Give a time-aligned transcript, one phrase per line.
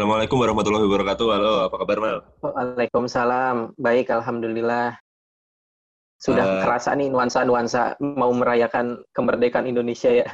[0.00, 1.26] Assalamualaikum warahmatullahi wabarakatuh.
[1.28, 2.18] Halo, apa kabar Mal?
[2.40, 3.76] Waalaikumsalam.
[3.76, 4.96] Baik, alhamdulillah.
[6.16, 6.60] Sudah Eh.
[6.64, 10.24] kerasa nih nuansa-nuansa mau merayakan kemerdekaan Indonesia ya.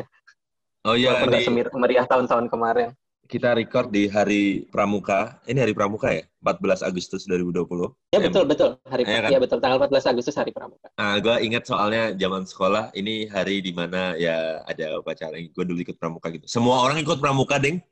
[0.86, 2.94] Oh iya, ini semir- meriah tahun-tahun kemarin.
[3.26, 5.42] kita record di hari Pramuka.
[5.50, 6.22] Ini hari Pramuka ya?
[6.38, 7.90] 14 Agustus 2020.
[8.14, 9.30] Ya betul betul hari Iya kan?
[9.34, 10.94] ya betul tanggal 14 Agustus hari Pramuka.
[10.94, 15.34] Nah, gue ingat soalnya zaman sekolah, ini hari di mana ya ada upacara.
[15.42, 16.46] Gue dulu ikut Pramuka gitu.
[16.46, 17.82] Semua orang ikut Pramuka, Deng.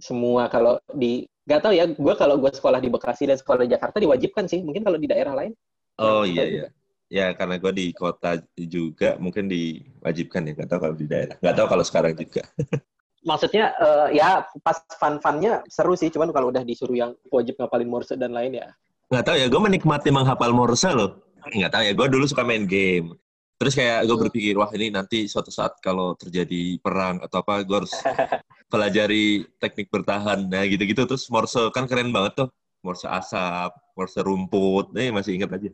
[0.00, 3.70] Semua kalau di nggak tahu ya, gue kalau gue sekolah di Bekasi dan sekolah di
[3.70, 4.64] Jakarta diwajibkan sih.
[4.64, 5.52] Mungkin kalau di daerah lain.
[6.00, 6.66] Oh Ya, iya, iya.
[7.10, 10.52] Ya, karena gue di kota juga, mungkin diwajibkan ya.
[10.54, 11.34] Nggak tahu kalau di daerah.
[11.42, 12.42] Nggak tahu kalau sekarang juga.
[13.20, 18.16] Maksudnya eh, ya pas fun-funnya seru sih, cuman kalau udah disuruh yang wajib ngapalin Morse
[18.16, 18.72] dan lain ya.
[19.10, 21.20] Nggak tahu ya, gue menikmati menghafal Morse loh.
[21.50, 23.12] Nggak tahu ya, gue dulu suka main game.
[23.60, 24.24] Terus kayak gue Hmm.
[24.24, 27.92] berpikir, wah ini nanti suatu saat kalau terjadi perang atau apa, gue harus
[28.70, 30.46] pelajari teknik bertahan.
[30.46, 32.48] Nah gitu-gitu, terus Morse kan keren banget tuh.
[32.80, 35.70] Morse asap, Morse rumput, ini masih ingat aja.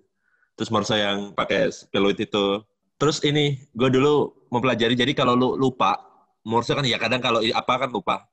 [0.59, 2.65] Terus Morse yang pakai peluit itu.
[2.97, 6.01] Terus ini, gue dulu mempelajari, jadi kalau lu lupa,
[6.43, 8.27] Morse kan ya kadang kalau apa kan lupa.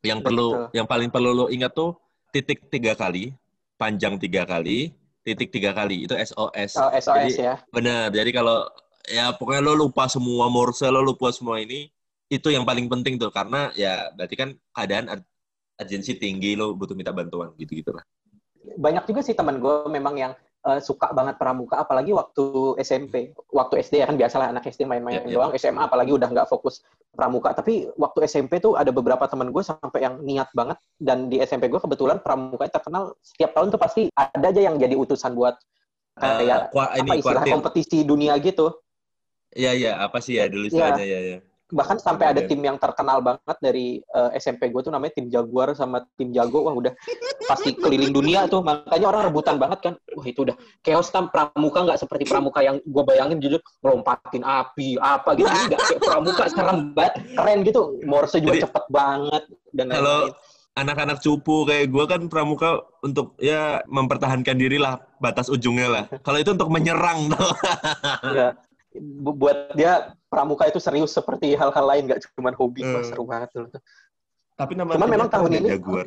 [0.00, 0.76] Yang perlu, Betul.
[0.78, 1.98] yang paling perlu lu ingat tuh
[2.30, 3.34] titik tiga kali,
[3.74, 4.94] panjang tiga kali,
[5.26, 6.06] titik tiga kali.
[6.06, 6.78] Itu SOS.
[6.78, 7.58] Oh, SOS Jadi, ya.
[7.74, 8.14] Benar.
[8.14, 8.62] Jadi kalau
[9.10, 11.90] ya pokoknya lo lupa semua Morse, lo lupa semua ini,
[12.28, 15.22] itu yang paling penting tuh karena ya berarti kan keadaan
[15.76, 18.02] urgensi tinggi lo butuh minta bantuan gitu-gitu lah.
[18.76, 20.32] banyak juga sih teman gue memang yang
[20.64, 22.42] eh, suka banget pramuka apalagi waktu
[22.80, 23.14] SMP
[23.48, 25.34] waktu SD ya kan biasalah anak SD main-main Ya, ya.
[25.38, 29.62] doang SMA apalagi udah nggak fokus pramuka tapi waktu SMP tuh ada beberapa teman gue
[29.62, 34.02] sampai yang niat banget dan di SMP gue kebetulan pramuka terkenal setiap tahun tuh pasti
[34.10, 35.54] ada aja yang jadi utusan buat
[36.16, 37.54] Eh, kayak kua- apa ini istilah kuartil.
[37.54, 38.72] kompetisi dunia gitu
[39.52, 40.72] Iya iya apa sih ya dulu Iya.
[40.74, 41.38] istilahnya ya ya.
[41.74, 42.48] Bahkan sampai ada Ada.
[42.48, 46.62] tim yang terkenal banget dari eh, SMP gue tuh namanya tim Jaguar sama tim Jago.
[46.62, 46.92] Wah udah
[47.50, 48.62] pasti keliling dunia tuh.
[48.62, 49.94] Makanya orang rebutan banget kan.
[50.14, 50.54] Wah itu udah
[50.86, 51.26] chaos kan.
[51.26, 53.58] Pramuka nggak seperti pramuka yang gue bayangin jujur.
[53.82, 55.50] Ngelompatin api apa gitu.
[55.50, 57.14] Nggak kayak pramuka serem banget.
[57.34, 57.82] Keren gitu.
[58.06, 59.42] Morse juga Jadi, cepet banget
[59.74, 60.18] dan Kalau
[60.76, 65.02] anak-anak cupu kayak gue kan pramuka untuk ya mempertahankan diri lah.
[65.18, 66.04] Batas ujungnya lah.
[66.22, 67.50] Kalau itu untuk menyerang tuh.
[68.30, 68.48] Ya.
[68.96, 73.00] Bu- buat dia pramuka itu serius seperti hal-hal lain nggak cuma hobi Hmm.
[73.00, 73.82] seru banget dulu tuh.
[74.52, 76.06] Tapi nama Cuman memang tahun ini- Jaguar.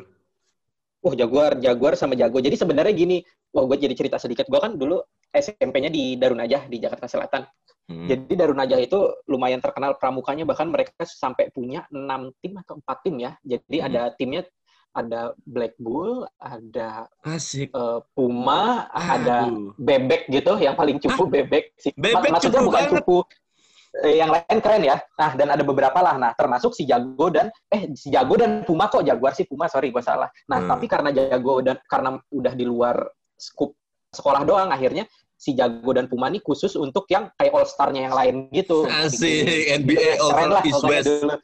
[1.00, 2.38] Wah Jaguar, Jaguar sama Jago.
[2.38, 4.46] Jadi sebenarnya gini, wah gue jadi cerita sedikit.
[4.46, 5.00] Gue kan dulu
[5.32, 7.42] SMP-nya di Darunajah di Jakarta Selatan.
[7.88, 8.04] Hmm.
[8.04, 13.16] Jadi Darunajah itu lumayan terkenal pramukanya, bahkan mereka sampai punya enam tim atau empat tim
[13.16, 13.32] ya.
[13.40, 13.88] Jadi Hmm.
[13.88, 14.42] ada timnya
[14.90, 17.70] ada Black Bull, ada Asik.
[17.70, 19.70] eh, Puma, ada Aduh.
[19.78, 21.78] Bebek gitu, yang paling cupu Bebek.
[21.78, 21.94] sih.
[21.94, 22.92] Bebek Mak- Maksudnya cupu bukan banget.
[22.98, 23.16] cupu.
[23.90, 25.02] Eh, yang lain keren ya.
[25.18, 26.14] Nah, dan ada beberapa lah.
[26.14, 29.90] Nah, termasuk si Jago dan eh si Jago dan Puma kok Jaguar sih Puma, sorry
[29.90, 30.30] gue salah.
[30.46, 30.70] Nah, Hmm.
[30.70, 33.02] tapi karena Jago dan karena udah di luar
[33.34, 33.74] skup
[34.14, 38.14] sekolah doang akhirnya si Jago dan Puma ini khusus untuk yang kayak All Star-nya yang
[38.14, 38.86] lain gitu.
[38.86, 39.74] Asik.
[39.82, 41.06] NBA All Star lah East West.
[41.10, 41.34] dulu.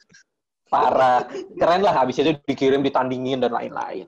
[0.67, 1.27] Parah.
[1.59, 4.07] Keren lah habis itu dikirim ditandingin dan lain-lain.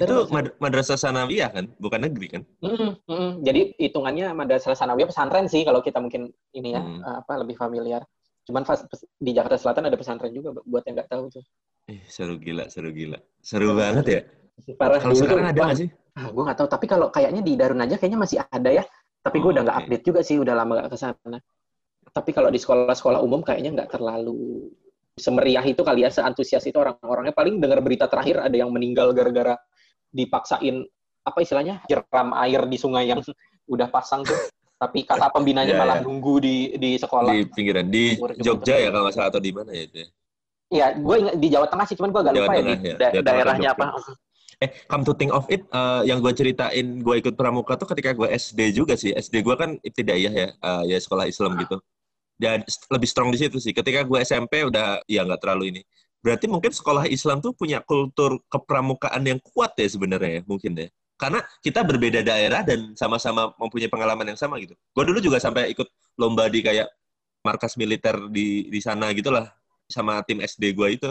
[0.00, 0.32] Itu seru.
[0.32, 2.42] mad- madrasah sanawiyah kan, bukan negeri kan?
[2.64, 3.30] Mm, mm.
[3.44, 7.04] Jadi hitungannya madrasah sanawiyah pesantren sih kalau kita mungkin ini ya Hmm.
[7.20, 8.00] apa lebih familiar.
[8.48, 8.64] Cuman
[9.20, 11.44] di Jakarta Selatan ada pesantren juga buat yang nggak tahu tuh.
[11.92, 13.20] Eh, seru gila, seru gila.
[13.44, 14.20] Seru banget ya.
[14.80, 15.88] Parah Kalau sekarang tuh, ada nggak sih?
[16.16, 16.68] Ah, gue nggak tahu.
[16.68, 18.84] Tapi kalau kayaknya di Darun aja kayaknya masih ada ya.
[19.20, 19.84] Tapi gue Oh, udah nggak oke.
[19.84, 21.38] update juga sih, udah lama nggak ke sana.
[22.10, 24.66] Tapi kalau di sekolah-sekolah umum kayaknya nggak terlalu
[25.20, 27.36] semeriah itu kali ya, seantusias itu orang-orangnya.
[27.36, 29.54] Paling dengar berita terakhir ada yang meninggal gara-gara
[30.10, 30.84] dipaksain
[31.20, 33.22] apa istilahnya jeram air di sungai yang
[33.74, 34.38] udah pasang tuh.
[34.80, 36.04] Tapi kata pembinanya Ya, malah ya.
[36.04, 37.30] nunggu di di sekolah.
[37.32, 39.96] Di pinggiran, di Jogja ya kalau nggak salah atau di mana ya itu?
[40.00, 40.08] ya?
[40.70, 42.86] Iya, gue ingat di Jawa Tengah sih, cuman gue agak Jawa lupa ya Tengah, di
[42.86, 42.94] ya.
[42.94, 44.12] da- Jawa daerahnya atau apa.
[44.60, 48.12] Eh, come to think of it, eh, yang gue ceritain gue ikut pramuka tuh ketika
[48.14, 49.10] gue SD juga sih.
[49.10, 51.80] SD gue kan ibtidaiyah ya, eh, ya sekolah Islam gitu.
[52.40, 53.72] Dan lebih strong di situ sih.
[53.74, 55.82] Ketika gue SMP udah ya nggak terlalu ini.
[56.20, 60.88] Berarti mungkin sekolah Islam tuh punya kultur kepramukaan yang kuat ya sebenarnya ya, mungkin deh.
[61.16, 64.72] Karena kita berbeda daerah dan sama-sama mempunyai pengalaman yang sama gitu.
[64.92, 66.88] Gue dulu juga sampai ikut lomba di kayak
[67.40, 69.48] markas militer di di sana gitulah
[69.88, 71.10] sama tim SD gue itu.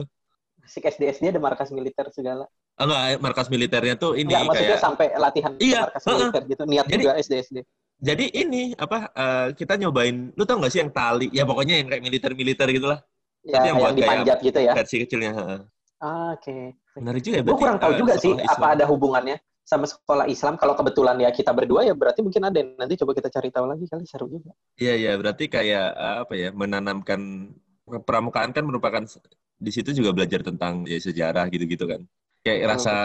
[0.70, 2.46] Si SD-SD ada markas militer segala.
[2.78, 6.18] Ah, enggak, markas militernya tuh ini Enggak, maksudnya kayak sampai latihan Iya, markas heeh.
[6.22, 6.64] militer gitu.
[6.70, 7.58] Niat Jadi- juga SD-SD.
[8.00, 11.28] Jadi ini apa eh, kita nyobain, lu tau gak sih yang tali?
[11.36, 13.04] Ya pokoknya yang kayak militer-militer gitulah.
[13.46, 14.74] Ya, yang yang, buat kayak dipanjat gitu ya.
[14.76, 15.32] Versi kecilnya.
[15.36, 15.60] heeh.
[16.00, 16.76] Ah, Oke.
[17.00, 17.44] Menarik juga ya.
[17.44, 18.76] Gue kurang tahu juga sih sekolah apa Islam.
[18.76, 20.54] ada hubungannya sama sekolah Islam.
[20.60, 22.60] Kalau kebetulan ya kita berdua ya berarti mungkin ada.
[22.60, 24.52] Nanti coba kita cari tahu lagi kali seru juga.
[24.76, 27.52] Iya iya berarti kayak eh, apa ya menanamkan
[28.06, 29.04] pramukaan kan merupakan
[29.60, 32.02] di situ juga belajar tentang ya sejarah gitu-gitu kan.
[32.40, 32.96] kayak Hmm, rasa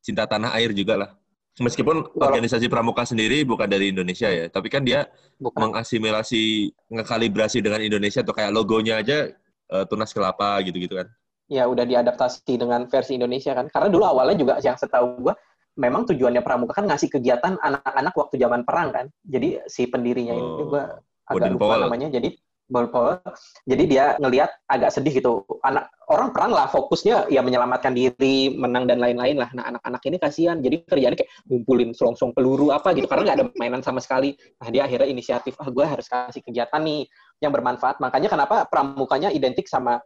[0.00, 1.10] cinta tanah air juga lah.
[1.58, 5.10] Meskipun organisasi pramuka sendiri bukan dari Indonesia ya, tapi kan dia
[5.42, 5.58] Bukan.
[5.58, 9.26] mengasimilasi, ngekalibrasi dengan Indonesia atau kayak logonya aja
[9.70, 11.08] eh, tunas kelapa gitu-gitu kan.
[11.48, 13.72] ya udah diadaptasi dengan versi Indonesia kan.
[13.72, 15.34] Karena dulu awalnya juga yang setahu gua
[15.80, 19.06] memang tujuannya pramuka kan ngasih kegiatan anak-anak waktu zaman perang kan.
[19.24, 21.82] Jadi si pendirinya ini Oh, gua agak lupa Powell.
[21.88, 22.12] namanya.
[22.12, 22.36] Jadi
[22.68, 23.18] Powell.
[23.64, 25.42] Jadi dia ngelihat agak sedih gitu.
[25.64, 29.48] Anak orang perang lah fokusnya ya menyelamatkan diri, menang dan lain-lain lah.
[29.56, 30.56] Nah anak-anak ini kasihan.
[30.60, 34.36] Jadi kerjanya kayak ngumpulin selongsong peluru apa gitu karena nggak ada mainan sama sekali.
[34.60, 37.08] Nah dia akhirnya inisiatif ah gue harus kasih kegiatan nih
[37.40, 37.98] yang bermanfaat.
[38.04, 39.98] Makanya kenapa pramukanya identik sama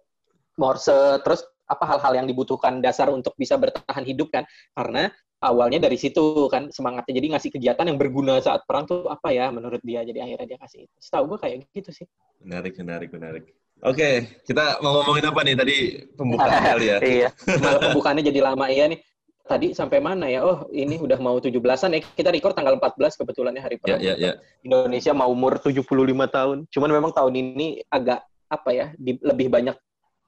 [0.54, 4.44] morse terus apa hal-hal yang dibutuhkan dasar untuk bisa bertahan hidup kan
[4.76, 5.08] karena
[5.42, 7.18] awalnya dari situ kan semangatnya.
[7.18, 10.06] Jadi ngasih kegiatan yang berguna saat perang tuh apa ya menurut dia.
[10.06, 10.94] Jadi akhirnya dia kasih itu.
[11.02, 12.06] Setahu gue kayak gitu sih.
[12.40, 13.44] Menarik, menarik, menarik.
[13.82, 15.54] Oke, kita mau ngomongin apa nih?
[15.58, 15.76] Tadi
[16.14, 16.96] pembukaan kali ya?
[17.02, 17.28] iya.
[17.62, 18.70] Malah pembukaannya jadi lama.
[18.70, 19.00] Iya nih.
[19.42, 20.46] Tadi sampai mana ya?
[20.46, 22.00] Oh ini udah mau 17-an ya.
[22.00, 23.98] Kita record tanggal 14 kebetulan ya hari Ya, perang.
[24.00, 24.32] Ya, ya.
[24.62, 25.82] Indonesia mau umur 75
[26.30, 26.70] tahun.
[26.70, 28.86] Cuman memang tahun ini agak apa ya?
[28.94, 29.74] Di- lebih banyak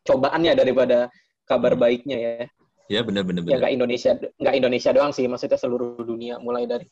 [0.02, 1.08] cobaannya daripada
[1.44, 1.82] kabar Hmm.
[1.84, 2.34] baiknya ya
[2.86, 6.84] Ya, benar, benar, ya nggak Indonesia nggak Indonesia doang sih maksudnya seluruh dunia mulai dari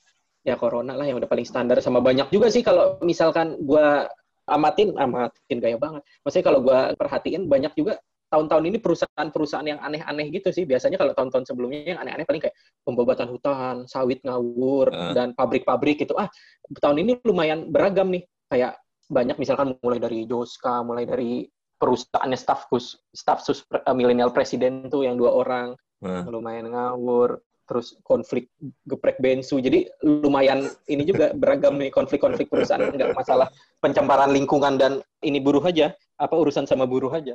[0.42, 2.64] ya corona lah yang udah paling standar sama banyak juga sih.
[2.64, 4.08] Kalau misalkan gua
[4.48, 6.02] amatin amatin gaya banget.
[6.24, 8.00] Maksudnya kalau gua perhatiin banyak juga
[8.32, 10.64] tahun-tahun ini perusahaan-perusahaan yang aneh-aneh gitu sih.
[10.64, 15.12] Biasanya kalau tahun-tahun sebelumnya yang aneh-aneh paling kayak pembobatan hutan sawit ngawur Ah.
[15.12, 16.16] dan pabrik-pabrik gitu.
[16.16, 16.32] Ah
[16.80, 18.24] tahun ini lumayan beragam nih.
[18.48, 18.80] Kayak
[19.12, 21.44] banyak misalkan mulai dari Joska mulai dari
[21.82, 25.74] perusahaannya staff khusus staff sus eh, milenial presiden tuh yang dua orang.
[25.98, 28.50] Nah, lumayan ngawur terus konflik
[28.86, 29.58] geprek bensu.
[29.58, 32.90] Jadi lumayan ini juga beragam nih konflik-konflik perusahaan.
[32.90, 33.50] Nggak masalah
[33.82, 37.34] pencemaran lingkungan dan ini buruh aja apa urusan sama buruh aja.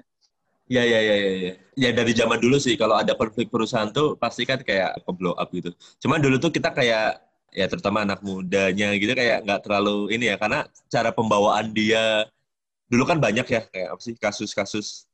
[0.67, 1.53] Ya, ya, ya, ya, ya.
[1.79, 5.31] Ya dari zaman dulu sih, kalau ada konflik perusahaan tuh pasti kan kayak ke blow
[5.39, 5.71] up gitu.
[6.03, 7.23] Cuman dulu tuh kita kayak,
[7.55, 12.27] ya terutama anak mudanya gitu kayak nggak terlalu ini ya, karena cara pembawaan dia,
[12.91, 15.07] dulu kan banyak ya, kayak apa sih, kasus-kasus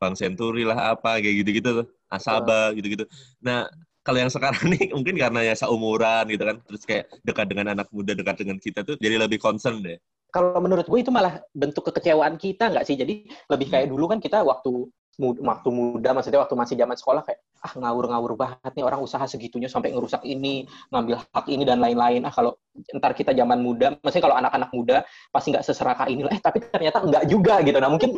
[0.00, 1.86] Bank Senturi lah apa, kayak gitu-gitu tuh.
[2.08, 3.04] Asaba, gitu-gitu.
[3.44, 3.68] Nah,
[4.06, 7.88] kalau yang sekarang nih mungkin karena ya seumuran gitu kan, terus kayak dekat dengan anak
[7.92, 9.98] muda, dekat dengan kita tuh jadi lebih concern deh.
[10.28, 14.20] kalau menurut gue itu malah bentuk kekecewaan kita nggak sih jadi lebih kayak dulu kan
[14.20, 14.84] kita waktu
[15.18, 19.26] muda, waktu muda maksudnya waktu masih zaman sekolah kayak ah ngawur-ngawur banget nih orang usaha
[19.26, 22.54] segitunya sampai ngerusak ini ngambil hak ini dan lain-lain ah kalau
[22.94, 24.96] ntar kita zaman muda maksudnya kalau anak-anak muda
[25.34, 28.14] pasti nggak seserakah inilah eh tapi ternyata enggak juga gitu nah mungkin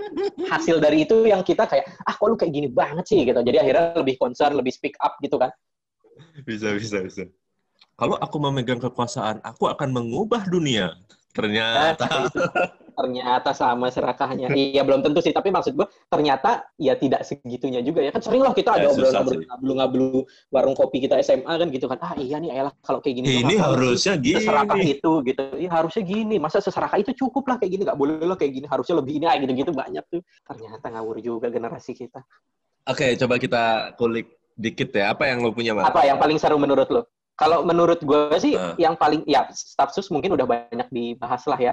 [0.53, 3.65] hasil dari itu yang kita kayak ah kok lu kayak gini banget sih gitu jadi
[3.65, 5.49] akhirnya lebih concern lebih speak up gitu kan
[6.45, 7.25] Bisa, bisa, bisa.
[7.97, 10.97] Kalau aku memegang kekuasaan, aku akan mengubah dunia.
[11.31, 12.05] Ternyata.
[12.07, 12.27] Nah,
[13.01, 14.53] ternyata sama serakahnya.
[14.53, 18.45] Iya belum tentu sih, tapi maksud gue ternyata ya tidak segitunya juga ya kan sering
[18.45, 19.49] loh kita ada susah obrolan sih.
[19.49, 20.09] ngablu ngablu
[20.53, 21.97] warung kopi kita SMA kan gitu kan.
[22.05, 23.59] Ah iya nih elah kalau kayak gini tuh Ini sih?
[23.63, 24.37] harusnya gini.
[24.43, 25.45] seserakah itu gitu.
[25.57, 26.37] Iya harusnya gini.
[26.37, 28.67] Masa seserakah itu cukup lah kayak gini nggak boleh lah kayak gini.
[28.69, 30.21] Harusnya lebih ini ah gitu-gitu banyak tuh.
[30.45, 32.21] Ternyata ngawur juga generasi kita.
[32.91, 33.63] Oke, coba kita
[33.97, 34.29] kulik
[34.61, 35.15] dikit ya.
[35.15, 35.89] Apa yang lo punya, Mas?
[35.89, 37.09] Apa yang paling seru menurut lo?
[37.41, 38.77] Kalau menurut gue sih Ah.
[38.77, 41.73] yang paling ya staff sus mungkin udah banyak dibahas lah ya.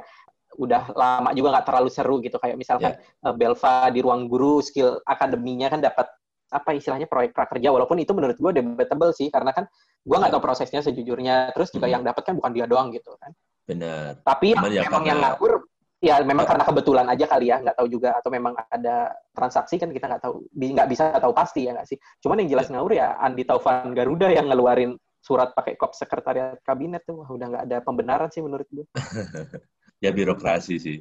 [0.55, 3.27] Udah lama juga nggak terlalu seru gitu kayak misalkan Ya.
[3.27, 6.07] eh, Belva di ruang guru skill akademinya kan dapat
[6.47, 9.67] apa istilahnya proyek prakerja walaupun itu menurut gue debatable sih karena kan
[9.99, 11.99] gue nggak tahu prosesnya sejujurnya terus juga Hmm.
[11.99, 13.35] yang dapat kan bukan dia doang gitu kan
[13.67, 14.23] Benar.
[14.23, 15.53] tapi yang Cuman ya memang karena- yang ngawur
[15.99, 18.95] ya memang karena kebetulan aja kali ya nggak tahu juga atau memang ada
[19.35, 22.71] transaksi kan kita nggak tahu nggak bisa tahu pasti ya nggak sih cuman yang jelas
[22.71, 27.47] ngawur ya Andi Taufan Garuda yang ngeluarin surat pakai kop sekretariat kabinet tuh wah udah
[27.47, 28.85] nggak ada pembenaran sih menurut gue
[30.03, 30.97] Ya birokrasi sih.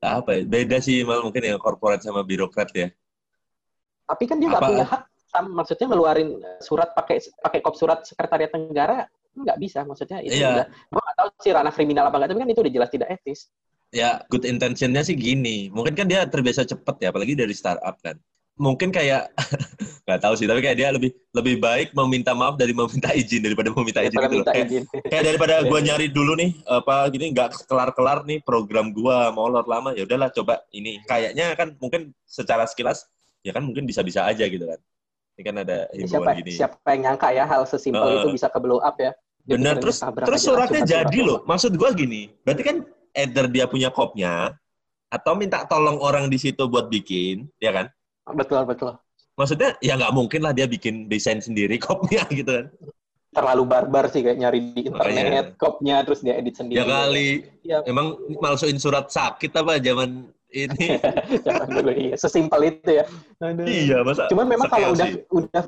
[0.00, 0.48] Apa ya?
[0.48, 2.88] Beda sih mal mungkin yang korporat sama birokrat ya.
[4.04, 8.50] tapi kan dia nggak punya hak sama- maksudnya ngeluarin surat pakai pakai kop surat sekretariat
[8.50, 10.50] negara nggak bisa maksudnya itu Iya.
[10.50, 13.08] udah gue nggak tahu sih ranah kriminal apa nggak tapi kan itu udah jelas tidak
[13.14, 13.46] etis
[13.90, 15.66] Ya, good intentionnya sih gini.
[15.66, 18.14] Mungkin kan dia terbiasa cepet ya, apalagi dari startup kan.
[18.60, 19.32] Mungkin kayak
[20.04, 23.72] nggak tahu sih, tapi kayak dia lebih lebih baik meminta maaf dari meminta izin daripada
[23.72, 24.44] meminta izin daripada gitu loh.
[24.44, 24.82] minta Kayak, izin.
[25.08, 29.96] kayak daripada gua nyari dulu nih apa gini nggak kelar-kelar nih program gua molor lama
[29.96, 31.00] ya udahlah coba ini.
[31.08, 33.08] Kayaknya kan mungkin secara sekilas
[33.40, 34.76] ya kan mungkin bisa-bisa aja gitu kan.
[35.38, 36.50] Ini kan ada Ya, himbauan siapa gini.
[36.52, 38.18] siapa yang nyangka ya hal sesimpel Heeh.
[38.20, 39.16] itu bisa ke blow up ya.
[39.40, 39.96] Bener bisa terus
[40.28, 41.40] terus suratnya jadi loh.
[41.48, 42.76] maksud gua gini berarti kan
[43.16, 44.52] either dia punya kopnya
[45.08, 47.88] atau minta tolong orang di situ buat bikin ya kan.
[48.34, 48.92] Betul betul
[49.38, 52.66] maksudnya ya nggak mungkin lah dia bikin desain sendiri kopnya gitu kan
[53.30, 55.54] terlalu barbar sih kayak nyari di internet iya.
[55.54, 57.78] kopnya terus dia edit sendiri ya kali Ya.
[57.86, 60.98] emang malsuin surat sakit apa zaman ini
[61.46, 63.04] Jangan dulu iya sesimpel itu ya
[63.38, 63.66] Aduh.
[63.70, 65.22] iya masa cuman memang kalau udah sih.
[65.30, 65.62] udah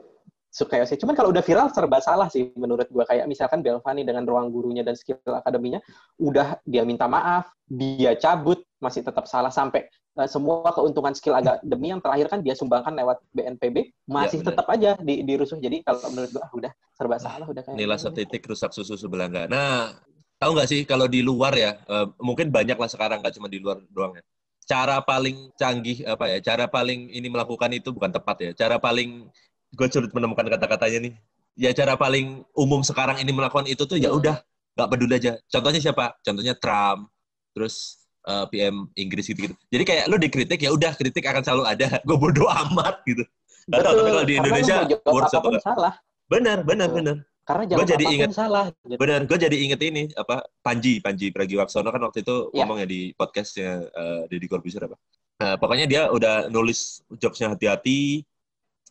[0.53, 1.01] suka sih.
[1.01, 3.05] Cuman kalau udah viral serba salah sih menurut gue.
[3.09, 5.81] Kayak misalkan Belvani dengan ruang gurunya dan skill akademinya,
[6.21, 9.89] udah dia minta maaf, dia cabut, masih tetap salah sampai
[10.21, 14.69] uh, semua keuntungan skill akademi yang terakhir kan dia sumbangkan lewat BNPB masih ya, tetap
[14.69, 15.57] aja di, dirusuh.
[15.57, 17.81] Jadi kalau menurut gue ah, udah serba salah udah kayak.
[17.81, 18.13] Nilai gitu.
[18.13, 19.49] titik rusak susu sebelah enggak.
[19.49, 19.97] Nah,
[20.37, 23.57] tahu nggak sih kalau di luar ya, uh, mungkin banyak lah sekarang nggak cuma di
[23.57, 24.25] luar doang ya
[24.63, 29.27] cara paling canggih apa ya cara paling ini melakukan itu bukan tepat ya cara paling
[29.73, 31.15] gue sulit menemukan kata-katanya nih.
[31.53, 34.41] Ya cara paling umum sekarang ini melakukan itu tuh ya udah
[34.77, 35.37] nggak peduli aja.
[35.49, 36.17] Contohnya siapa?
[36.25, 37.13] Contohnya Trump
[37.53, 41.43] terus uh, eh, PM Inggris gitu gitu jadi kayak lo dikritik ya udah kritik akan
[41.45, 41.89] selalu ada.
[42.09, 43.25] Gue bodoh amat gitu.
[43.69, 44.77] Betul, tapi kalau di Indonesia
[45.07, 45.95] worst apa salah.
[46.27, 47.17] benar benar benar.
[47.43, 48.95] Karena gue jadi inget salah gitu.
[49.03, 52.63] benar gue jadi inget ini apa Panji Panji Pragiwaksono kan waktu itu ya.
[52.63, 54.97] ngomong ya di podcastnya uh, Deddy Corbuzier apa.
[55.43, 58.23] Nah, pokoknya dia udah nulis jokesnya hati-hati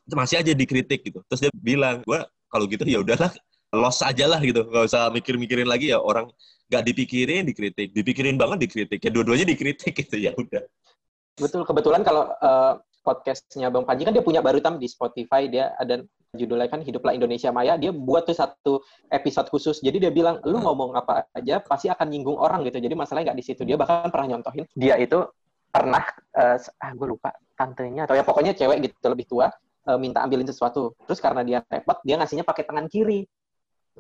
[0.09, 1.19] masih aja dikritik gitu.
[1.29, 3.31] Terus dia bilang gue kalau gitu ya udahlah
[3.71, 4.65] los aja lah gitu.
[4.65, 6.29] Nggak usah mikir-mikirin lagi ya orang
[6.71, 7.93] nggak dipikirin dikritik.
[7.93, 8.99] Dipikirin banget dikritik.
[9.01, 10.63] Ya dua-duanya dikritik gitu ya udah.
[11.37, 15.73] Betul kebetulan kalau uh, podcastnya Bang Panji kan dia punya baru tam di Spotify dia
[15.79, 18.73] ada judulnya kan Hiduplah Indonesia Maya, dia buat tuh satu
[19.11, 19.83] episode khusus.
[19.83, 22.79] Jadi dia bilang, lu ngomong apa aja pasti akan nyinggung orang gitu.
[22.79, 23.61] Jadi masalahnya nggak di situ.
[23.67, 25.27] Dia bahkan pernah nyontohin, dia itu
[25.71, 26.03] pernah,
[26.35, 29.47] uh, ah gue lupa, tantenya, atau ya pokoknya cewek gitu, lebih tua,
[29.87, 30.93] uh, minta ambilin sesuatu.
[31.07, 33.25] Terus karena dia repot, dia ngasihnya pakai tangan kiri.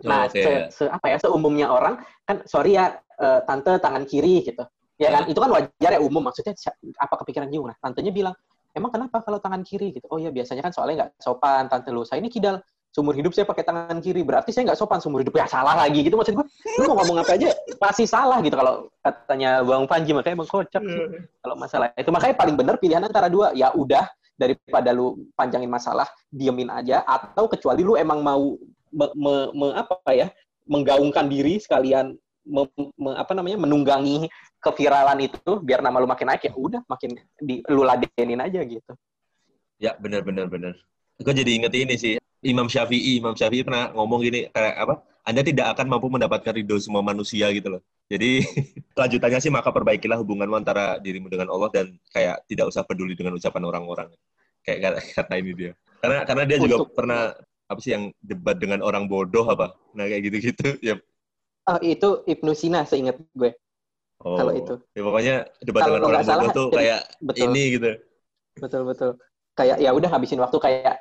[0.07, 0.71] Nah, oh, okay.
[0.71, 4.63] se, se, apa ya, seumumnya orang, kan sorry ya, uh, tante tangan kiri gitu.
[5.01, 6.21] Ya kan, itu kan wajar ya umum.
[6.21, 6.53] Maksudnya
[6.97, 7.73] apa kepikiran juga?
[7.73, 8.35] Nah, tantenya bilang,
[8.71, 10.05] emang kenapa kalau tangan kiri gitu?
[10.07, 12.05] Oh ya biasanya kan soalnya nggak sopan tante lu.
[12.05, 12.61] Saya ini kidal
[12.91, 16.03] seumur hidup saya pakai tangan kiri berarti saya nggak sopan seumur hidup ya salah lagi
[16.03, 16.45] gitu maksud gue
[16.83, 20.83] lu mau ngomong apa aja pasti salah gitu kalau katanya bang Panji makanya bang kocak
[20.83, 21.23] sih hmm.
[21.39, 24.03] kalau masalah itu makanya paling benar pilihan antara dua ya udah
[24.41, 28.57] daripada lu panjangin masalah diemin aja atau kecuali lu emang mau
[28.89, 30.27] me, me, me apa ya
[30.65, 32.65] menggaungkan diri sekalian me,
[32.97, 34.25] me, apa namanya menunggangi
[34.57, 38.93] keviralan itu biar nama lu makin naik ya udah makin di lu ladenin aja gitu.
[39.77, 40.73] Ya benar benar benar.
[41.21, 43.21] Gue jadi inget ini sih Imam Syafi'i.
[43.21, 44.95] Imam Syafi'i pernah ngomong gini kayak apa?
[45.21, 47.81] Anda tidak akan mampu mendapatkan ridho semua manusia gitu loh.
[48.11, 48.43] Jadi
[48.99, 53.39] lanjutannya sih maka perbaikilah hubunganmu antara dirimu dengan Allah dan kayak tidak usah peduli dengan
[53.39, 54.09] ucapan orang-orang.
[54.67, 55.71] Kayak kata ini dia.
[56.03, 56.91] Karena karena dia juga Untuk...
[56.91, 57.31] pernah
[57.71, 59.71] apa sih yang debat dengan orang bodoh apa?
[59.95, 60.75] Nah kayak gitu-gitu.
[60.91, 60.99] Ya.
[61.69, 63.53] Oh, itu Ibnu Sina seingat gue.
[64.25, 64.81] Oh, kalau itu.
[64.97, 67.91] Ya pokoknya debat dengan orang bodoh tuh kayak betul, ini gitu.
[68.57, 69.11] Betul betul.
[69.53, 71.00] Kayak ya udah habisin waktu kayak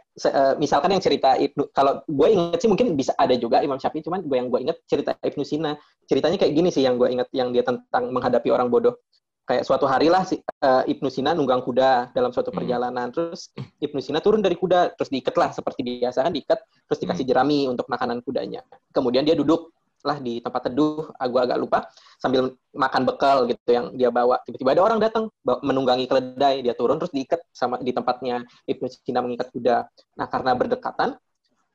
[0.58, 4.26] misalkan yang cerita Ibnu kalau gue inget sih mungkin bisa ada juga Imam Syafi'i cuman
[4.26, 5.78] gue yang gue inget cerita Ibnu Sina.
[6.10, 8.98] Ceritanya kayak gini sih yang gue inget yang dia tentang menghadapi orang bodoh.
[9.46, 12.58] Kayak suatu hari lah si, uh, Ibnu Sina nunggang kuda dalam suatu hmm.
[12.62, 13.10] perjalanan.
[13.10, 13.14] Hmm.
[13.14, 13.50] Terus
[13.82, 17.30] Ibnu Sina turun dari kuda, terus diikat lah seperti biasa kan diikat, terus dikasih hmm.
[17.34, 18.62] jerami untuk makanan kudanya.
[18.94, 21.84] Kemudian dia duduk lah di tempat teduh, aku agak lupa,
[22.16, 24.40] sambil makan bekal gitu yang dia bawa.
[24.44, 29.20] Tiba-tiba ada orang datang menunggangi keledai, dia turun terus diikat sama di tempatnya Ibnu Sina
[29.20, 29.76] mengikat kuda.
[30.16, 31.16] Nah, karena berdekatan,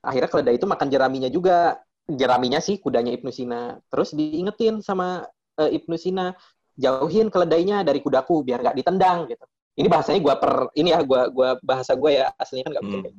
[0.02, 1.78] akhirnya keledai itu makan jeraminya juga.
[2.06, 3.82] Jeraminya sih kudanya Ibnu Sina.
[3.90, 5.26] Terus diingetin sama
[5.58, 6.38] uh, Ibnu Sina,
[6.78, 9.46] jauhin keledainya dari kudaku biar nggak ditendang gitu.
[9.76, 12.94] Ini bahasanya gua per ini ya gua gua bahasa gua ya aslinya kan nggak hmm.
[12.94, 13.10] gitu.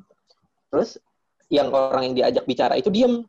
[0.70, 0.90] Terus
[1.50, 3.22] yang orang yang diajak bicara itu diem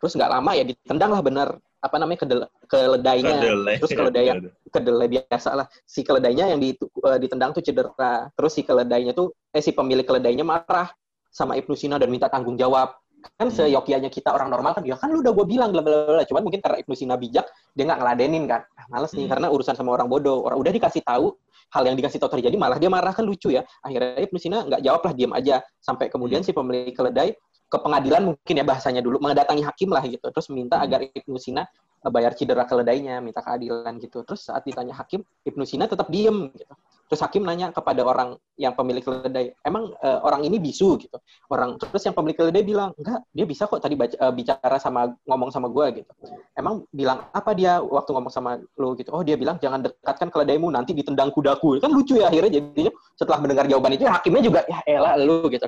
[0.00, 1.48] terus nggak lama ya ditendang lah benar
[1.80, 3.40] apa namanya kedel, keledainya.
[3.40, 3.76] Kedelai.
[3.80, 4.26] terus keledai
[4.68, 5.66] kedelai biasa lah.
[5.88, 8.28] Si keledainya yang uh, ditendang tuh cedera.
[8.36, 10.92] Terus si keledainya tuh eh si pemilik keledainya marah
[11.32, 13.00] sama Ibnu Sina dan minta tanggung jawab.
[13.36, 13.56] Kan hmm.
[13.56, 16.40] seyokianya kita orang normal kan ya kan lu udah gue bilang bla bla bla cuman
[16.40, 18.60] mungkin karena Ibnu Sina bijak dia nggak ngeladenin kan.
[18.76, 19.32] Ah, males nih hmm.
[19.32, 20.44] karena urusan sama orang bodoh.
[20.44, 21.32] Orang udah dikasih tahu
[21.70, 23.64] hal yang dikasih tahu terjadi malah dia marah kan lucu ya.
[23.80, 25.64] Akhirnya Ibnu Sina nggak jawab lah diam aja.
[25.80, 26.48] Sampai kemudian hmm.
[26.48, 27.32] si pemilik keledai
[27.70, 30.26] ke pengadilan mungkin ya bahasanya dulu mendatangi hakim lah gitu.
[30.34, 30.84] Terus minta hmm.
[30.90, 31.62] agar Ibnu Sina
[32.02, 34.26] eh, bayar cedera keledainya minta keadilan gitu.
[34.26, 36.74] Terus saat ditanya hakim Ibnu Sina tetap diem gitu.
[37.10, 40.94] Terus hakim nanya kepada orang yang pemilik keledai emang uh, orang ini bisu?
[40.94, 41.18] gitu.
[41.50, 45.10] Orang terus yang pemilik keledai bilang enggak dia bisa kok tadi baca, uh, bicara sama
[45.26, 46.12] ngomong sama gue gitu.
[46.54, 49.10] Emang bilang apa dia waktu ngomong sama lo gitu.
[49.10, 52.94] Oh dia bilang jangan dekatkan keledaimu nanti ditendang kudaku kan lucu ya akhirnya jadinya.
[53.18, 55.66] Setelah mendengar jawaban itu ya hakimnya juga ya elah lu gitu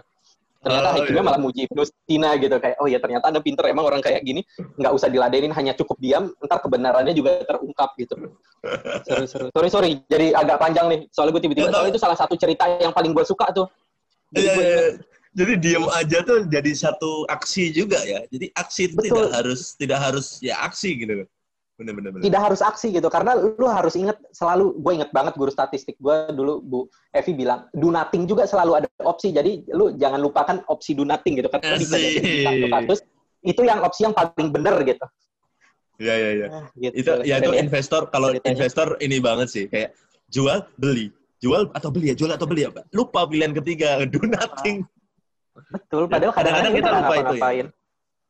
[0.62, 1.22] ternyata oh, iya.
[1.22, 2.56] malah muji Ibnu Sina gitu.
[2.62, 4.46] Kayak oh ya ternyata anda pinter emang orang kayak gini
[4.78, 8.14] nggak usah diladenin hanya cukup diam ntar kebenarannya juga terungkap gitu.
[9.04, 9.46] Seru seru.
[9.50, 12.94] Sorry sorry jadi agak panjang nih soalnya gue tiba-tiba soalnya itu salah satu cerita yang
[12.94, 13.66] paling gue suka tuh.
[14.32, 14.80] Jadi, iya, iya.
[15.36, 18.24] jadi diem aja tuh jadi satu aksi juga ya.
[18.30, 19.28] Jadi aksi itu Betul.
[19.28, 21.26] tidak harus tidak harus ya aksi gitu
[21.82, 22.24] bener bener bener.
[22.24, 26.16] tidak harus aksi gitu karena lu harus inget selalu gue inget banget guru statistik gue
[26.30, 30.94] dulu Bu Evi bilang do nothing juga selalu ada opsi jadi lu jangan lupakan opsi
[30.94, 32.22] do nothing gitu karena Asik.
[32.46, 33.00] satu kasus
[33.42, 35.02] itu yang opsi yang paling bener gitu.
[35.98, 36.46] Iya iya iya.
[36.46, 36.94] Nah, gitu.
[36.94, 38.50] Itu ya itu investor kalau ceritanya.
[38.54, 39.98] investor ini banget sih kayak
[40.30, 41.10] jual beli
[41.42, 44.86] jual atau beli ya jual atau beli apa lupa pilihan ketiga do nothing
[45.52, 47.44] Betul, padahal kadang-kadang Kadang-kadang kita kita lupa itu ya.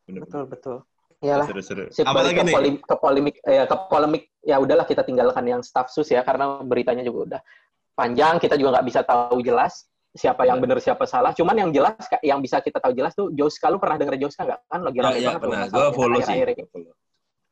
[0.02, 0.76] Bener, Betul, betul.
[1.22, 1.46] Iyalah.
[1.94, 2.54] Sip, apa balik lagi ke, nih?
[2.54, 6.58] polim- ke polemik eh, ke polemik ya udahlah kita tinggalkan yang staff sus ya karena
[6.66, 7.40] beritanya juga udah
[7.94, 11.32] panjang kita juga nggak bisa tahu jelas siapa yang benar siapa salah.
[11.32, 13.72] Cuman yang jelas yang bisa kita tahu jelas tuh Joska.
[13.72, 14.60] Lu pernah denger Joska nggak?
[14.68, 15.60] Kan lagi ya, rame ya banget pernah.
[15.70, 16.36] Gue follow sih.
[16.68, 16.92] Follow.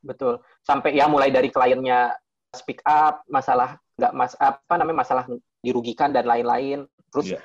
[0.00, 0.34] betul.
[0.66, 2.12] Sampai ya mulai dari kliennya
[2.52, 5.24] speak up masalah nggak mas apa namanya masalah
[5.64, 6.84] dirugikan dan lain-lain.
[7.14, 7.40] Terus Iya.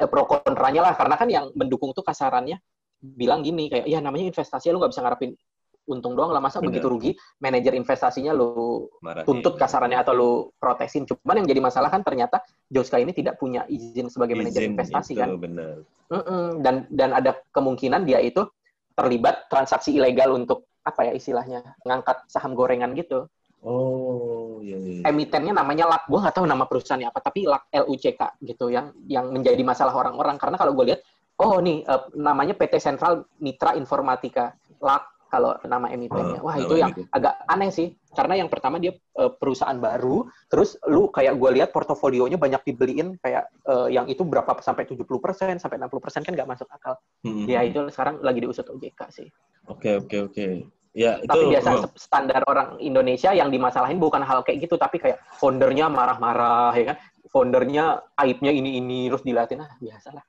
[0.00, 2.56] eh, pro kontranya lah karena kan yang mendukung tuh kasarannya
[3.04, 5.36] bilang gini kayak ya namanya investasi lu nggak bisa ngarepin
[5.84, 6.80] untung doang lah masa Bener.
[6.80, 9.26] begitu rugi manajer investasinya lu Marahin.
[9.28, 12.40] tuntut kasarannya atau lu protesin cuman yang jadi masalah kan ternyata
[12.72, 16.64] Joska ini tidak punya izin sebagai manajer investasi itu, kan bener Mm-mm.
[16.64, 18.48] dan dan ada kemungkinan dia itu
[18.96, 23.28] terlibat transaksi ilegal untuk apa ya istilahnya ngangkat saham gorengan gitu
[23.64, 28.20] oh iya iya emitennya namanya LAK gue nggak tahu nama perusahaannya apa tapi LAK LUCK
[28.44, 31.00] gitu yang yang menjadi masalah orang-orang karena kalau gue lihat
[31.40, 36.74] oh nih eh, namanya PT Sentral Mitra Informatika LAK kalau nama emitennya Oh, wah itu
[36.78, 37.88] yang agak aneh sih.
[38.14, 43.18] Karena yang pertama dia eh, perusahaan baru terus lu kayak gue lihat portofolionya banyak dibeliin
[43.18, 46.94] kayak eh, yang itu berapa sampai 70% sampai 60% kan nggak masuk akal.
[47.26, 47.46] Hmm.
[47.50, 49.28] ya itu sekarang lagi diusut OJK sih.
[49.66, 50.46] Oke oke oke.
[50.94, 55.02] Ya itu tapi biasa gua- standar orang Indonesia yang dimasalahin bukan hal kayak gitu tapi
[55.02, 56.96] kayak foundernya marah-marah ya kan?
[57.34, 60.24] Foundernya aibnya ini ini terus diliatin ah biasa lah.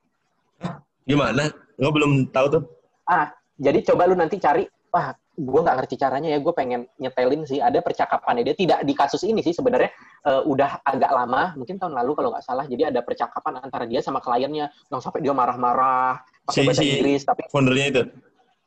[1.06, 1.54] Gimana?
[1.78, 2.64] Gue belum tahu tuh.
[3.06, 7.44] Ah jadi coba lu nanti cari wah gue nggak ngerti caranya ya gue pengen nyetelin
[7.44, 9.92] sih ada percakapannya dia tidak di kasus ini sih sebenarnya
[10.24, 14.00] eh, udah agak lama mungkin tahun lalu kalau nggak salah jadi ada percakapan antara dia
[14.00, 18.02] sama kliennya yang sampai dia marah-marah pakai Si- bahasa si- Inggris tapi foundernya itu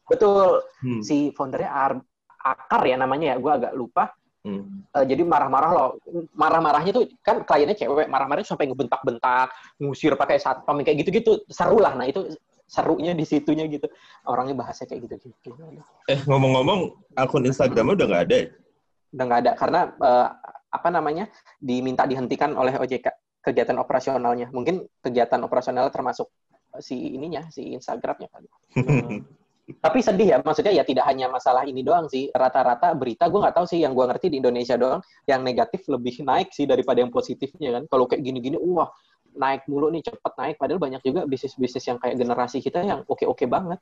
[0.05, 1.01] betul Hmm.
[1.01, 2.05] si foundernya Ar-
[2.39, 4.13] Akar ya namanya ya gue agak lupa
[4.47, 4.87] Hmm.
[4.95, 5.91] Eh, jadi marah-marah loh.
[6.33, 9.51] Marah-marahnya tuh kan kliennya cewek, marah-marahnya sampai ngebentak-bentak,
[9.83, 11.43] ngusir pakai satpam kayak gitu-gitu.
[11.51, 11.99] Seru lah.
[11.99, 12.33] Nah, itu
[12.69, 13.89] serunya di situnya gitu.
[14.29, 15.57] Orangnya bahasnya kayak gitu-gitu.
[16.07, 18.47] eh ngomong-ngomong akun Instagramnya udah nggak ada ya?
[19.17, 20.29] Udah nggak ada karena eh,
[20.69, 21.25] apa namanya?
[21.59, 23.09] diminta dihentikan oleh OJK
[23.41, 24.53] kegiatan operasionalnya.
[24.53, 26.29] Mungkin kegiatan operasional termasuk
[26.85, 28.49] si ininya, si Instagramnya kali.
[28.77, 29.25] Hmm.
[29.85, 32.33] Tapi sedih ya, maksudnya ya tidak hanya masalah ini doang sih.
[32.33, 36.25] Rata-rata berita gue nggak tahu sih yang gue ngerti di Indonesia doang, yang negatif lebih
[36.25, 37.85] naik sih daripada yang positifnya kan.
[37.85, 38.89] Kalau kayak gini-gini, wah
[39.39, 40.57] naik mulu nih cepet naik.
[40.59, 43.79] Padahal banyak juga bisnis-bisnis yang kayak generasi kita yang oke-oke banget.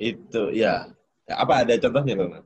[0.00, 0.88] itu ya
[1.28, 2.44] apa ada contohnya Mas?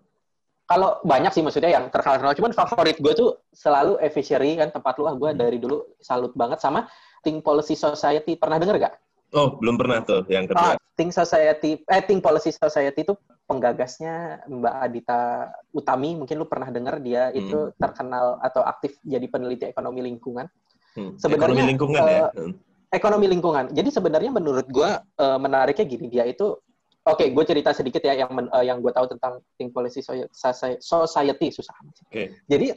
[0.65, 5.05] Kalau banyak sih maksudnya yang terkenal, cuman favorit gue tuh selalu Efficiency kan tempat lu
[5.05, 6.89] ah gue dari dulu salut banget sama
[7.21, 8.33] Think Policy Society.
[8.41, 8.95] Pernah denger gak?
[9.35, 13.19] oh belum pernah tuh yang Ah, kedua Think Society, eh Think Policy Society itu
[13.51, 19.67] penggagasnya Mbak Adita Utami, mungkin lu pernah dengar dia itu terkenal atau aktif jadi peneliti
[19.67, 20.47] ekonomi lingkungan.
[20.95, 21.19] Hmm.
[21.19, 22.53] sebenarnya, ekonomi lingkungan ya eh, Hmm.
[22.95, 23.65] Ekonomi lingkungan.
[23.75, 26.59] Jadi sebenarnya menurut gua eh, menariknya gini, dia itu
[27.05, 30.25] Oke, gue cerita sedikit ya yang men- eh, yang gue tahu tentang Think Policy Soci-
[30.33, 31.77] Soci- Society susah.
[31.85, 32.73] oke Jadi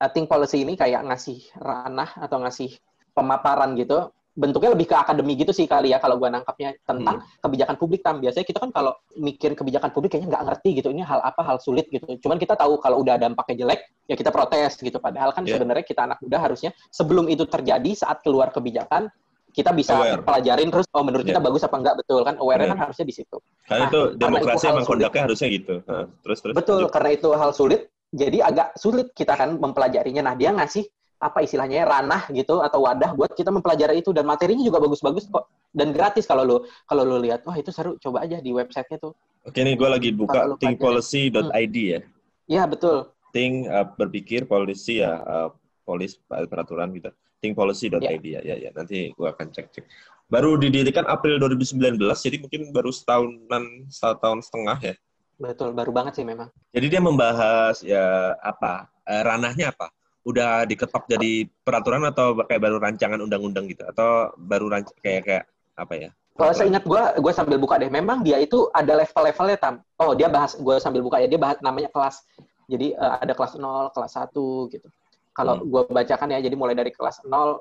[0.00, 2.72] uh, Think Policy ini kayak ngasih ranah atau ngasih
[3.12, 4.08] pemaparan gitu.
[4.30, 8.22] Bentuknya lebih ke akademi gitu sih kali ya kalau gua nangkapnya tentang kebijakan publik tam.
[8.22, 10.88] Biasanya kita kan kalau mikir kebijakan publik kayaknya nggak ngerti gitu.
[10.94, 12.06] Ini hal apa hal sulit gitu.
[12.22, 15.02] Cuman kita tahu kalau udah dampaknya jelek ya kita protes gitu.
[15.02, 15.58] Padahal kan Yeah.
[15.58, 19.10] sebenarnya kita anak muda harusnya sebelum itu terjadi saat keluar kebijakan
[19.50, 20.22] kita bisa Aware.
[20.22, 21.48] pelajarin terus oh menurut kita Yeah.
[21.50, 23.36] bagus apa enggak betul kan aware kan harusnya di situ.
[23.66, 26.80] karena Nah, itu karena demokrasi itu hal emang kondaknya harusnya gitu Nah, terus terus Betul,
[26.86, 26.94] lanjut.
[26.94, 27.80] karena itu hal sulit,
[28.14, 30.22] jadi agak sulit kita kan mempelajarinya.
[30.22, 30.86] Nah, dia ngasih
[31.20, 34.10] apa istilahnya ranah gitu atau wadah buat kita mempelajari itu.
[34.16, 35.52] Dan materinya juga bagus-bagus kok.
[35.70, 36.56] Dan gratis kalau lu
[36.88, 39.12] kalau lu lihat wah itu seru coba aja di websitenya tuh.
[39.44, 42.00] Oke nih gue lagi buka thinkpolicy.id ya.
[42.48, 43.12] Ya betul.
[43.30, 45.48] Think uh, berpikir policy ya uh,
[45.84, 47.12] polis peraturan gitu.
[47.40, 48.40] thinkpolicy.id ya.
[48.40, 48.70] ya ya.
[48.72, 49.84] Nanti gue akan cek cek
[50.30, 54.94] baru didirikan April 2019 jadi mungkin baru setahunan setahun setengah ya.
[55.36, 56.48] Betul baru banget sih memang.
[56.70, 59.90] Jadi dia membahas ya apa eh, ranahnya apa
[60.24, 63.84] udah diketok jadi peraturan atau kayak baru rancangan undang-undang gitu?
[63.88, 65.44] Atau baru ranc kayak kayak
[65.76, 66.10] apa ya?
[66.36, 67.92] Kalau seingat gue gue sambil buka deh.
[67.92, 69.74] Memang dia itu ada level-levelnya tam.
[70.00, 72.24] Oh dia bahas gue sambil buka ya dia bahas namanya kelas.
[72.70, 74.88] Jadi eh, ada kelas 0 kelas 1 gitu.
[75.36, 75.68] Kalau Hmm.
[75.68, 77.60] gue bacakan ya jadi mulai dari kelas 0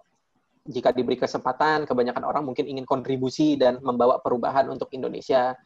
[0.69, 5.57] jika diberi kesempatan kebanyakan orang mungkin ingin kontribusi dan membawa perubahan untuk Indonesia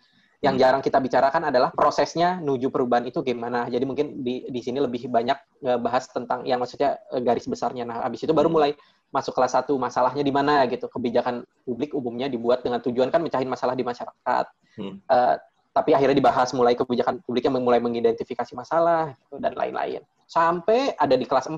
[0.43, 3.71] Yang jarang kita bicarakan adalah prosesnya menuju perubahan itu gimana.
[3.71, 7.87] Jadi mungkin di di sini lebih banyak bahas tentang yang maksudnya eh, garis besarnya.
[7.87, 8.75] Nah, habis itu baru mulai
[9.13, 10.89] masuk kelas satu masalahnya di mana gitu.
[10.89, 14.45] Kebijakan publik umumnya dibuat dengan tujuan kan mecahin masalah di masyarakat.
[14.75, 14.99] Hmm.
[15.05, 15.37] Uh,
[15.73, 20.01] tapi akhirnya dibahas mulai kebijakan publiknya mulai mengidentifikasi masalah gitu, dan lain-lain.
[20.25, 21.57] Sampai ada di kelas 4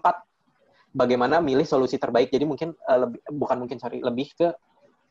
[0.95, 2.31] bagaimana milih solusi terbaik.
[2.31, 4.51] Jadi mungkin uh, lebih, bukan mungkin sorry, lebih ke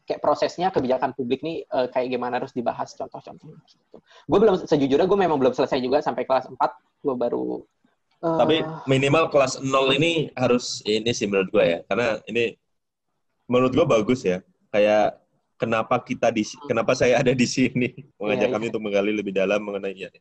[0.04, 3.98] kayak prosesnya kebijakan publik nih uh, kayak gimana harus dibahas contoh-contohnya gitu.
[4.28, 6.60] Gue belum sejujurnya gue memang belum selesai juga sampai kelas 4
[7.04, 7.64] gue baru
[8.20, 11.78] uh, Tapi minimal kelas 0 ini harus ini sih menurut gue ya.
[11.88, 12.52] Karena ini
[13.48, 14.44] menurut gue bagus ya.
[14.68, 15.24] Kayak
[15.56, 17.88] kenapa kita di kenapa saya ada di sini
[18.20, 18.70] mengajak yeah, kami yeah.
[18.76, 20.12] untuk menggali lebih dalam mengenai ya.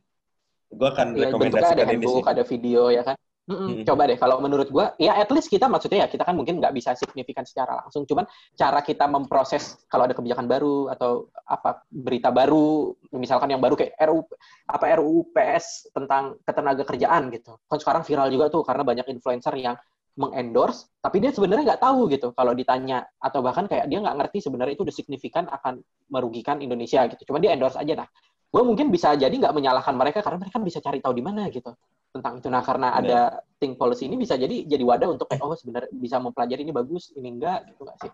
[0.72, 2.24] Gue akan ya, rekomendasikan ada ini sih.
[2.24, 3.16] ada video ya kan.
[3.44, 6.64] Mm-mm, coba deh kalau menurut gue ya at least kita maksudnya ya kita kan mungkin
[6.64, 8.08] nggak bisa signifikan secara langsung.
[8.08, 8.24] Cuman
[8.56, 14.00] cara kita memproses kalau ada kebijakan baru atau apa berita baru misalkan yang baru kayak
[14.00, 14.24] RU
[14.64, 17.60] apa RUU PS tentang ketenaga kerjaan gitu.
[17.68, 19.76] Kan sekarang viral juga tuh karena banyak influencer yang
[20.16, 23.04] mengendorse tapi dia sebenarnya nggak tahu gitu kalau ditanya.
[23.20, 27.28] Atau bahkan kayak dia nggak ngerti sebenarnya itu udah signifikan akan merugikan Indonesia gitu.
[27.28, 28.08] Cuma dia endorse aja nah
[28.54, 31.74] gue mungkin bisa jadi nggak menyalahkan mereka karena mereka bisa cari tahu di mana gitu
[32.14, 32.46] tentang itu.
[32.46, 36.22] Nah, karena ada think policy ini bisa jadi jadi wadah untuk kayak oh sebenarnya bisa
[36.22, 38.10] mempelajari ini bagus, ini enggak gitu nggak sih?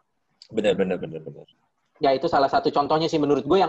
[0.48, 1.44] Benar, benar, benar, benar.
[2.00, 3.68] Ya itu salah satu contohnya sih menurut gue yang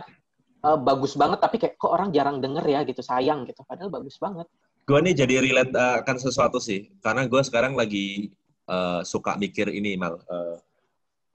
[0.63, 3.67] uh, bagus banget tapi kayak kok orang jarang denger ya gitu, sayang gitu.
[3.67, 4.47] Padahal bagus banget.
[4.87, 8.31] Gue nih jadi relate uh, akan sesuatu sih, karena gue sekarang lagi
[8.71, 10.55] uh, suka mikir ini mal uh,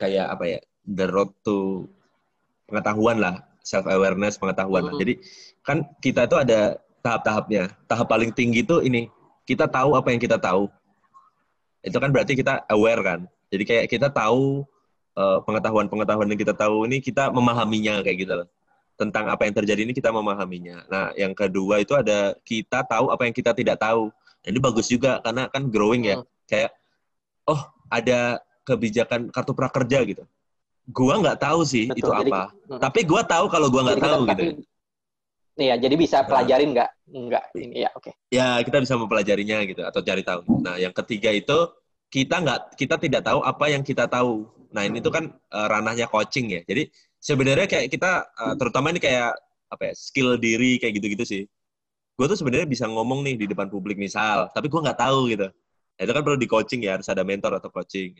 [0.00, 1.84] kayak apa ya, the road to
[2.64, 5.00] pengetahuan lah, self awareness pengetahuan mm -hmm.
[5.02, 5.14] Jadi
[5.66, 7.74] kan kita itu ada tahap-tahapnya.
[7.90, 9.10] Tahap paling tinggi itu ini,
[9.42, 10.70] kita tahu apa yang kita tahu.
[11.82, 13.20] Itu kan berarti kita aware kan.
[13.50, 14.66] Jadi kayak kita tahu
[15.16, 18.48] pengetahuan pengetahuan-pengetahuan yang kita tahu ini kita memahaminya kayak gitu loh.
[18.96, 20.88] Tentang apa yang terjadi ini kita memahaminya.
[20.88, 24.08] Nah, yang kedua itu ada kita tahu apa yang kita tidak tahu.
[24.12, 26.16] Nah, ini bagus juga karena kan growing ya.
[26.20, 26.26] Hmm.
[26.48, 26.70] Kayak
[27.46, 30.24] oh, ada kebijakan kartu prakerja gitu.
[30.86, 32.42] Gua nggak tahu sih Betul, itu jadi, apa.
[32.70, 32.80] Hmm.
[32.82, 34.44] Tapi gua tahu kalau gua nggak tahu gitu.
[35.56, 36.26] Iya, jadi bisa nah.
[36.28, 36.90] pelajarin nggak?
[37.06, 38.12] Nggak, ini ya, oke.
[38.12, 38.14] Okay.
[38.28, 40.44] Ya, kita bisa mempelajarinya gitu atau cari tahu.
[40.60, 41.72] Nah, yang ketiga itu
[42.12, 44.44] kita nggak, kita tidak tahu apa yang kita tahu.
[44.76, 46.60] Nah, ini tuh kan uh, ranahnya coaching ya.
[46.68, 49.32] Jadi sebenarnya kayak kita, uh, terutama ini kayak
[49.72, 51.42] apa ya, skill diri kayak gitu-gitu sih.
[52.20, 55.48] Gue tuh sebenarnya bisa ngomong nih di depan publik misal, tapi gue nggak tahu gitu.
[55.96, 58.12] Nah, itu kan perlu di coaching ya, harus ada mentor atau coaching.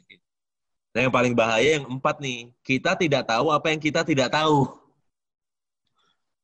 [0.96, 4.64] Nah, yang paling bahaya yang empat nih, kita tidak tahu apa yang kita tidak tahu.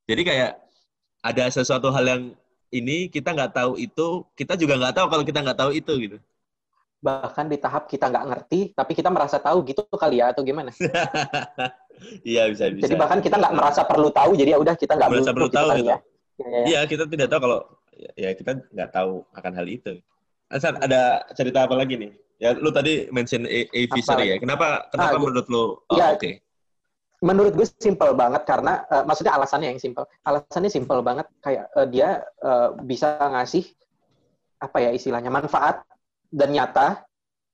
[0.04, 0.60] Jadi kayak
[1.24, 2.22] ada sesuatu hal yang
[2.68, 6.16] ini kita nggak tahu itu, kita juga nggak tahu kalau kita nggak tahu itu gitu.
[7.00, 10.68] Bahkan di tahap kita nggak ngerti, tapi kita merasa tahu gitu kali ya atau gimana?
[12.26, 12.82] Iya bisa bisa.
[12.88, 15.56] Jadi bahkan kita nggak merasa perlu tahu, jadi ya udah kita nggak merasa perlu gitu
[15.56, 15.68] tahu.
[15.78, 15.86] Gitu.
[15.86, 15.98] Ya.
[16.42, 16.80] Iya, ya, ya.
[16.90, 17.60] kita tidak tahu kalau
[18.18, 19.92] ya kita nggak tahu akan hal itu.
[20.50, 22.10] Asal ada cerita apa lagi nih?
[22.42, 23.80] Ya lu tadi mention A, A
[24.26, 24.36] ya.
[24.42, 25.78] Kenapa kenapa nah, menurut lu?
[25.86, 26.18] Oh, ya, Oke.
[26.18, 26.34] Okay
[27.22, 30.04] menurut gue simple banget karena uh, maksudnya alasannya yang simple.
[30.26, 33.62] Alasannya simple banget kayak uh, dia uh, bisa ngasih
[34.58, 35.86] apa ya istilahnya manfaat
[36.34, 37.06] dan nyata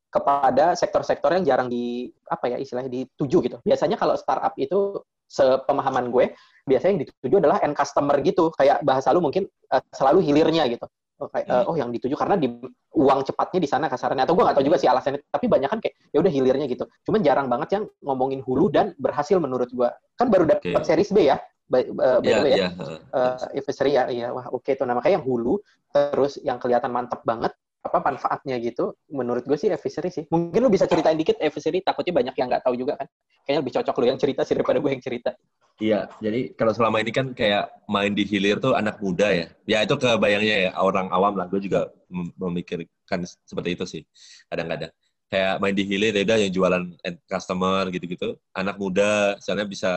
[0.08, 3.56] kepada sektor-sektor yang jarang di apa ya istilahnya dituju gitu.
[3.60, 6.32] Biasanya kalau startup itu sepemahaman gue
[6.64, 8.48] biasanya yang dituju adalah end customer gitu.
[8.56, 10.88] Kayak bahasa lu mungkin uh, selalu hilirnya gitu
[11.26, 12.46] kayak uh, oh yang dituju karena di
[12.94, 14.22] uang cepatnya di sana kasarnya.
[14.22, 15.26] Atau gue gak tahu juga sih alasannya.
[15.26, 16.86] Tapi banyak kan kayak ya udah hilirnya gitu.
[17.02, 20.86] Cuman jarang banget yang ngomongin hulu dan berhasil menurut gue kan baru dapat okay.
[20.86, 21.42] series B ya?
[21.68, 22.72] By, uh, by yeah, the way yeah.
[22.72, 24.28] ya uh, advisory ya iya.
[24.30, 24.86] Wah oke okay, tuh.
[24.86, 25.58] Nama kayak yang hulu
[25.90, 30.24] terus yang kelihatan mantap banget apa manfaatnya gitu menurut gue sih advisory sih.
[30.30, 33.06] Mungkin lu bisa ceritain dikit advisory takutnya banyak yang nggak tahu juga kan.
[33.44, 35.30] Kayaknya lebih cocok lu yang cerita sih daripada gue yang cerita
[35.78, 39.46] Iya, jadi kalau selama ini kan kayak main di hilir tuh anak muda ya.
[39.62, 41.46] Ya itu kebayangnya ya orang awam lah.
[41.46, 41.94] Gue juga
[42.34, 44.02] memikirkan seperti itu sih
[44.50, 44.90] kadang-kadang.
[45.30, 46.82] Kayak main di hilir ya yang jualan
[47.30, 48.34] customer gitu-gitu.
[48.58, 49.92] Anak muda misalnya bisa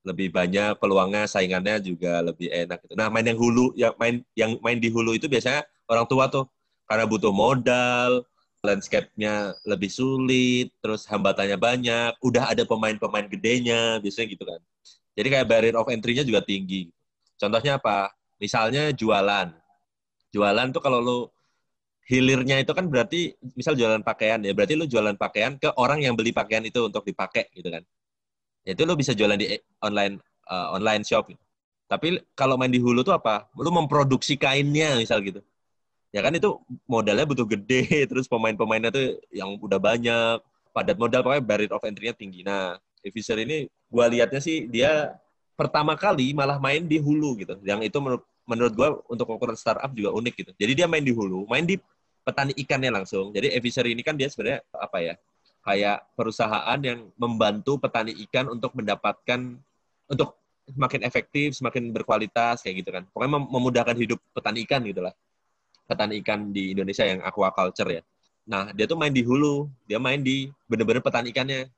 [0.00, 2.88] lebih banyak peluangnya, saingannya juga lebih enak.
[2.88, 2.96] Gitu.
[2.96, 5.60] Nah main yang hulu, yang main yang main di hulu itu biasanya
[5.92, 6.48] orang tua tuh
[6.88, 8.24] karena butuh modal,
[8.64, 14.60] landscape-nya lebih sulit, terus hambatannya banyak, udah ada pemain-pemain gedenya, biasanya gitu kan.
[15.18, 16.86] Jadi kayak barrier of entry-nya juga tinggi.
[17.34, 18.14] Contohnya apa?
[18.38, 19.50] Misalnya jualan.
[20.30, 21.18] Jualan tuh kalau lu
[22.06, 26.14] hilirnya itu kan berarti misal jualan pakaian ya, berarti lu jualan pakaian ke orang yang
[26.14, 27.82] beli pakaian itu untuk dipakai gitu kan.
[28.62, 31.34] Ya, itu lu bisa jualan di online uh, online shop.
[31.90, 33.50] Tapi kalau main di hulu tuh apa?
[33.58, 35.42] Lu memproduksi kainnya misal gitu.
[36.14, 40.38] Ya kan itu modalnya butuh gede, terus pemain-pemainnya tuh yang udah banyak,
[40.72, 42.40] padat modal pokoknya barrier of entry-nya tinggi.
[42.46, 42.78] Nah,
[43.12, 45.16] Fisher ini gue liatnya sih dia
[45.58, 47.58] pertama kali malah main di hulu gitu.
[47.64, 50.50] Yang itu menurut menurut gue untuk ukuran startup juga unik gitu.
[50.56, 51.76] Jadi dia main di hulu, main di
[52.24, 53.32] petani ikannya langsung.
[53.32, 55.14] Jadi Evisery ini kan dia sebenarnya apa ya?
[55.64, 59.60] Kayak perusahaan yang membantu petani ikan untuk mendapatkan
[60.08, 60.32] untuk
[60.68, 63.04] semakin efektif, semakin berkualitas kayak gitu kan.
[63.12, 65.12] Pokoknya memudahkan hidup petani ikan gitu lah.
[65.84, 68.02] Petani ikan di Indonesia yang aquaculture ya.
[68.48, 71.68] Nah, dia tuh main di hulu, dia main di bener-bener petani ikannya.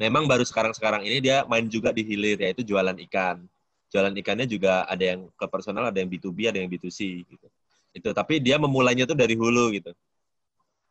[0.00, 3.44] Memang baru sekarang-sekarang ini dia main juga di hilir, yaitu jualan ikan.
[3.92, 7.46] Jualan ikannya juga ada yang ke personal, ada yang B2B, ada yang B2C gitu.
[7.92, 9.92] Itu, tapi dia memulainya tuh dari hulu gitu.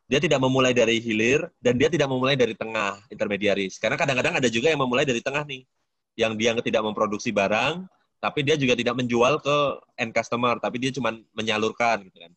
[0.06, 3.82] Dia tidak memulai dari hilir dan dia tidak memulai dari tengah intermediaris.
[3.82, 5.66] Karena kadang-kadang ada juga yang memulai dari tengah nih.
[6.14, 7.86] Yang dia tidak memproduksi barang,
[8.22, 9.56] tapi dia juga tidak menjual ke
[9.98, 12.32] end customer, tapi dia cuma menyalurkan gitu kan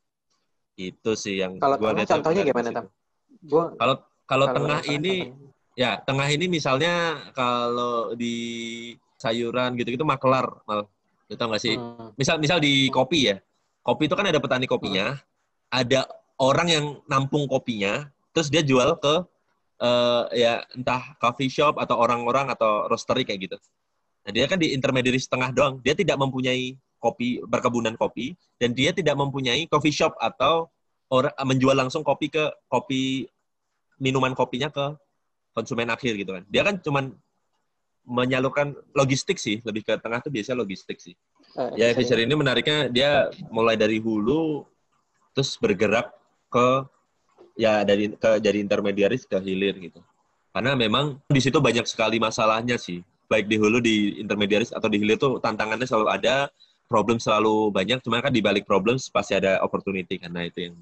[0.73, 2.86] itu sih yang kalau gua contohnya gimana tam
[3.45, 5.29] gua kalau kalau tengah ini
[5.73, 8.36] ya tengah ini misalnya kalau di
[9.17, 10.86] sayuran gitu gitu makelar mal.
[11.31, 11.75] Itu nggak sih?
[11.79, 12.12] Hmm.
[12.19, 13.38] misal misal di kopi ya.
[13.83, 15.15] Kopi itu kan ada petani kopinya.
[15.15, 15.31] Hmm.
[15.73, 16.05] ada
[16.38, 19.25] orang yang nampung kopinya terus dia jual ke
[19.81, 23.57] uh, ya entah coffee shop atau orang-orang atau roastery kayak gitu.
[24.23, 25.81] Nah dia kan di intermediary setengah doang.
[25.81, 30.71] Dia tidak mempunyai kopi berkebunan kopi dan dia tidak mempunyai coffee shop atau
[31.12, 33.27] orang menjual langsung kopi ke kopi
[33.99, 34.95] minuman kopinya ke
[35.53, 36.43] konsumen akhir gitu kan.
[36.49, 37.13] Dia kan cuman
[38.03, 41.15] menyalurkan logistik sih, lebih ke tengah tuh biasa logistik sih.
[41.55, 44.67] Uh, ya Fisher ini menariknya dia mulai dari hulu
[45.31, 46.11] terus bergerak
[46.51, 46.83] ke
[47.55, 50.03] ya dari ke jadi intermediaris ke hilir gitu.
[50.53, 53.01] Karena memang di situ banyak sekali masalahnya sih.
[53.31, 56.51] Baik di hulu di intermediaris atau di hilir tuh tantangannya selalu ada
[56.91, 60.75] problem selalu banyak, cuma kan di balik problem pasti ada opportunity karena itu yang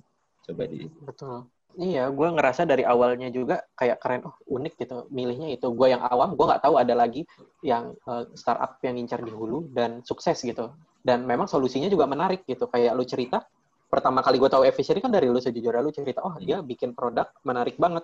[0.44, 0.90] coba di.
[1.08, 1.48] Betul.
[1.80, 5.72] Iya, gue ngerasa dari awalnya juga kayak keren, oh unik gitu, milihnya itu.
[5.72, 7.24] Gue yang awam, gue nggak tahu ada lagi
[7.64, 10.68] yang uh, startup yang ngincar di hulu dan sukses gitu.
[11.00, 13.48] Dan memang solusinya juga menarik gitu, kayak lu cerita,
[13.88, 17.32] pertama kali gue tahu efisiensi kan dari lu sejujurnya lu cerita, oh dia bikin produk
[17.48, 18.04] menarik banget.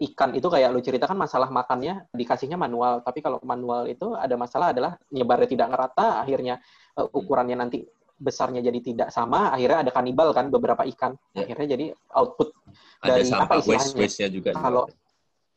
[0.00, 4.32] Ikan itu kayak lu cerita kan masalah makannya dikasihnya manual, tapi kalau manual itu ada
[4.38, 6.62] masalah adalah nyebarnya tidak ngerata, akhirnya
[6.94, 7.84] uh, ukurannya nanti
[8.20, 11.16] besarnya jadi tidak sama, akhirnya ada kanibal kan beberapa ikan.
[11.32, 11.48] Ya.
[11.48, 12.52] Akhirnya jadi output
[13.00, 13.96] ada dari apa istilahnya?
[13.96, 14.50] Waste, waste juga.
[14.52, 14.84] Kalau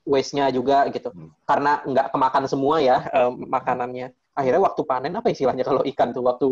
[0.08, 1.12] waste-nya juga gitu.
[1.12, 1.32] Hmm.
[1.43, 4.12] Karena nggak kemakan semua ya uh, makanannya.
[4.34, 6.47] Akhirnya waktu panen apa istilahnya kalau ikan tuh waktu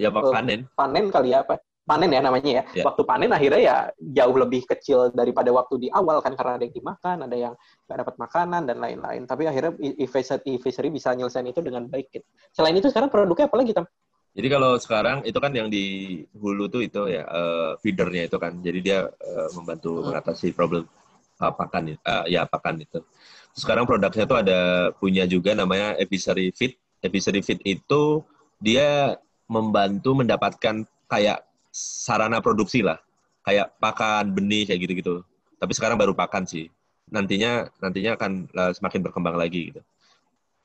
[0.00, 0.68] ya uh, panen.
[0.72, 1.60] Panen kali ya apa?
[1.82, 2.62] Panen ya namanya ya.
[2.72, 2.84] ya.
[2.86, 6.74] Waktu panen akhirnya ya jauh lebih kecil daripada waktu di awal kan karena ada yang
[6.76, 7.54] dimakan, ada yang
[7.88, 9.22] nggak dapat makanan dan lain-lain.
[9.26, 12.12] Tapi akhirnya e-fishery bisa nyelesain itu dengan baik.
[12.12, 12.26] Gitu.
[12.54, 13.86] Selain itu sekarang produknya apa lagi, Tam?
[14.32, 15.84] Jadi kalau sekarang itu kan yang di
[16.32, 18.56] hulu tuh itu ya uh, feedernya itu kan.
[18.64, 20.04] Jadi dia uh, membantu hmm.
[20.08, 20.88] mengatasi problem
[21.36, 23.04] uh, pakan uh, ya pakan itu.
[23.52, 26.80] Sekarang produknya tuh ada punya juga namanya Evisery Fit.
[27.04, 28.24] Evisery Fit itu
[28.56, 29.20] dia
[29.52, 32.96] membantu mendapatkan kayak sarana produksi lah.
[33.44, 35.20] Kayak pakan, benih kayak gitu-gitu.
[35.60, 36.72] Tapi sekarang baru pakan sih.
[37.12, 39.84] Nantinya nantinya akan uh, semakin berkembang lagi gitu.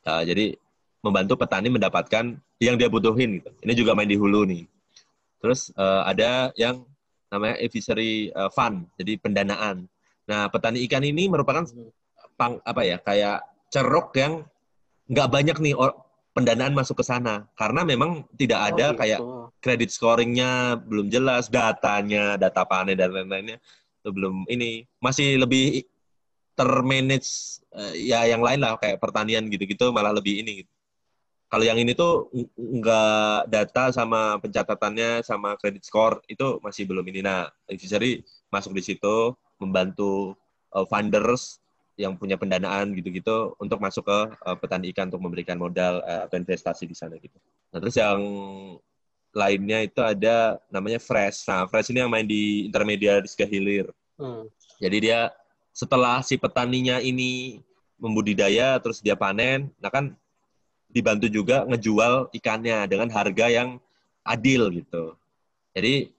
[0.08, 0.56] Uh, jadi
[1.02, 3.50] membantu petani mendapatkan yang dia butuhin gitu.
[3.62, 4.64] Ini juga main di hulu nih.
[5.42, 6.82] Terus uh, ada yang
[7.30, 9.86] namanya advisory uh, fund, jadi pendanaan.
[10.28, 11.64] Nah, petani ikan ini merupakan
[12.36, 14.44] pang, apa ya kayak ceruk yang
[15.08, 15.96] nggak banyak nih or,
[16.38, 19.00] pendanaan masuk ke sana karena memang tidak ada oh, gitu.
[19.02, 19.20] kayak
[19.58, 23.58] kredit scoringnya belum jelas, datanya, data panen dan lain-lainnya
[24.06, 25.84] itu belum ini masih lebih
[26.54, 30.72] termanage uh, ya yang lain lah kayak pertanian gitu-gitu malah lebih ini gitu.
[31.48, 37.24] Kalau yang ini tuh nggak data sama pencatatannya sama kredit score itu masih belum ini.
[37.24, 38.20] Nah, Advisory
[38.52, 40.36] masuk di situ membantu
[40.76, 41.64] uh, funders
[41.96, 46.36] yang punya pendanaan gitu-gitu untuk masuk ke uh, petani ikan untuk memberikan modal uh, atau
[46.36, 47.40] investasi di sana gitu.
[47.72, 48.22] Nah, terus yang
[49.32, 51.48] lainnya itu ada namanya Fresh.
[51.48, 53.88] Nah, Fresh ini yang main di intermediaris ke hilir.
[54.20, 54.52] Hmm.
[54.84, 55.32] Jadi dia
[55.72, 57.64] setelah si petaninya ini
[57.98, 60.14] membudidaya terus dia panen, nah kan
[60.92, 63.78] dibantu juga ngejual ikannya dengan harga yang
[64.24, 65.16] adil gitu.
[65.76, 66.12] Jadi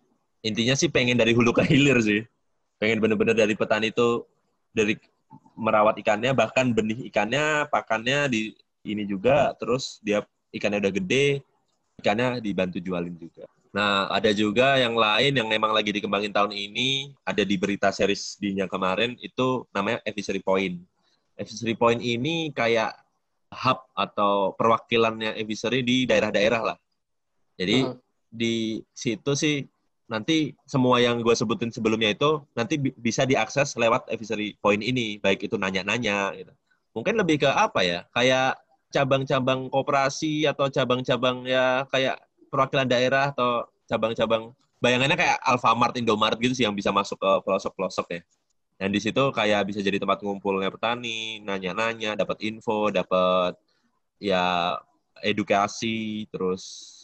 [0.45, 2.23] intinya sih pengen dari hulu ke hilir sih.
[2.79, 4.23] Pengen bener-bener dari petani itu
[4.71, 4.95] dari
[5.59, 8.41] merawat ikannya bahkan benih ikannya pakannya di
[8.87, 10.23] ini juga terus dia
[10.55, 11.43] ikannya udah gede
[11.99, 13.51] ikannya dibantu jualin juga.
[13.69, 18.41] Nah, ada juga yang lain yang memang lagi dikembangin tahun ini, ada di berita series
[18.41, 20.81] di yang kemarin, itu namanya Advisory Point.
[21.37, 22.97] Advisory Point ini kayak
[23.53, 26.79] hub atau perwakilannya advisory di daerah-daerah lah.
[27.59, 27.97] Jadi uh -huh.
[28.29, 29.65] di situ sih
[30.09, 35.21] nanti semua yang gue sebutin sebelumnya itu nanti bi bisa diakses lewat advisory point ini,
[35.21, 36.53] baik itu nanya-nanya gitu.
[36.97, 38.01] Mungkin lebih ke apa ya?
[38.17, 38.57] Kayak
[38.89, 42.17] cabang-cabang koperasi atau cabang-cabang ya kayak
[42.49, 48.07] perwakilan daerah atau cabang-cabang bayangannya kayak Alfamart, Indomaret gitu sih yang bisa masuk ke pelosok-pelosok
[48.17, 48.21] ya.
[48.79, 53.59] Dan di situ kayak bisa jadi tempat ngumpulnya petani, nanya-nanya, dapat info, dapat
[54.23, 54.79] ya
[55.19, 56.95] edukasi, terus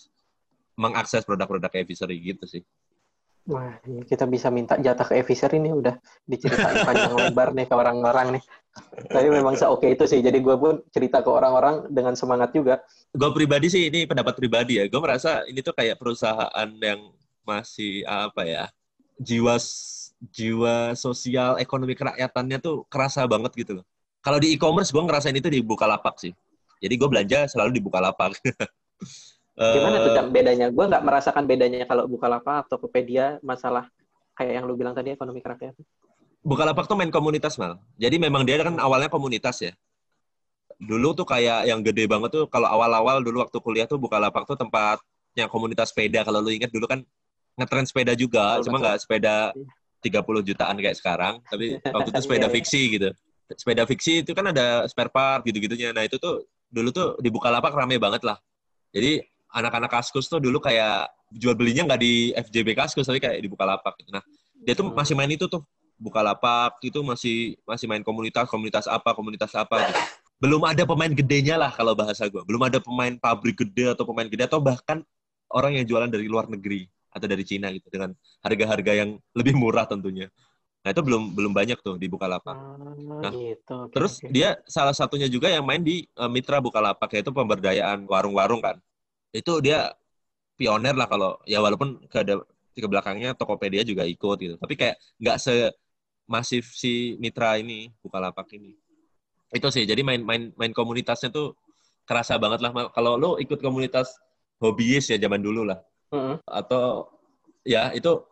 [0.78, 2.62] mengakses produk-produk advisory gitu sih.
[3.44, 3.76] Wah,
[4.08, 8.42] kita bisa minta jatah ke advisory nih udah diceritain panjang lebar nih ke orang-orang nih.
[9.10, 10.24] Tapi memang oke itu sih.
[10.24, 12.80] Jadi gue pun cerita ke orang-orang dengan semangat juga.
[13.12, 14.88] Gue pribadi sih ini pendapat pribadi ya.
[14.88, 17.12] Gue merasa ini tuh kayak perusahaan yang
[17.44, 18.64] masih apa ya
[19.20, 19.60] jiwa
[20.30, 23.84] jiwa sosial ekonomi kerakyatannya tuh kerasa banget gitu loh.
[24.24, 26.32] Kalau di e-commerce gue ngerasain itu di Bukalapak sih.
[26.80, 28.32] Jadi gue belanja selalu di Bukalapak.
[29.54, 30.66] Gimana tuh Cam, bedanya?
[30.72, 33.86] Gue nggak merasakan bedanya kalau Bukalapak atau Tokopedia masalah
[34.34, 35.84] kayak yang lu bilang tadi ekonomi kerakyatan.
[36.44, 37.80] Bukalapak tuh main komunitas mal.
[37.96, 39.72] Jadi memang dia kan awalnya komunitas ya.
[40.80, 44.56] Dulu tuh kayak yang gede banget tuh kalau awal-awal dulu waktu kuliah tuh Bukalapak tuh
[44.56, 46.24] tempatnya komunitas sepeda.
[46.26, 47.04] Kalau lu ingat dulu kan
[47.54, 49.54] ngetren sepeda juga, oh, cuma nggak sepeda
[50.04, 50.42] 30 iya.
[50.44, 52.54] jutaan kayak sekarang, tapi waktu itu sepeda iya, iya.
[52.60, 53.08] fiksi gitu.
[53.56, 55.96] Sepeda fiksi itu kan ada spare part gitu-gitunya.
[55.96, 58.36] Nah itu tuh dulu tuh di Bukalapak rame banget lah.
[58.92, 63.48] Jadi anak-anak Kaskus tuh dulu kayak jual belinya nggak di FJB Kaskus tapi kayak di
[63.48, 63.96] Bukalapak.
[64.10, 64.22] Nah,
[64.60, 65.62] dia tuh masih main itu tuh
[65.94, 70.02] Bukalapak itu masih masih main komunitas komunitas apa komunitas apa gitu.
[70.42, 72.42] Belum ada pemain gedenya lah kalau bahasa gue.
[72.42, 75.06] Belum ada pemain pabrik gede atau pemain gede atau bahkan
[75.54, 78.10] orang yang jualan dari luar negeri atau dari Cina gitu dengan
[78.42, 80.26] harga-harga yang lebih murah tentunya.
[80.84, 82.52] Nah itu belum belum banyak tuh di Bukalapak.
[82.52, 83.88] Oh, nah, gitu.
[83.88, 84.28] okay, terus okay.
[84.34, 88.76] dia salah satunya juga yang main di uh, Mitra Bukalapak yaitu pemberdayaan warung-warung kan
[89.34, 89.90] itu dia
[90.54, 92.22] pioner lah kalau ya walaupun ke
[92.74, 94.54] ke belakangnya Tokopedia juga ikut gitu.
[94.58, 95.54] Tapi kayak nggak se
[96.26, 98.74] masif si Mitra ini Bukalapak ini.
[99.50, 99.86] Itu sih.
[99.86, 101.54] Jadi main main main komunitasnya tuh
[102.06, 102.90] kerasa banget lah.
[102.94, 104.14] Kalau lo ikut komunitas
[104.62, 105.78] hobiis ya zaman dulu lah.
[106.14, 106.36] Mm -hmm.
[106.46, 107.10] Atau
[107.66, 108.22] ya itu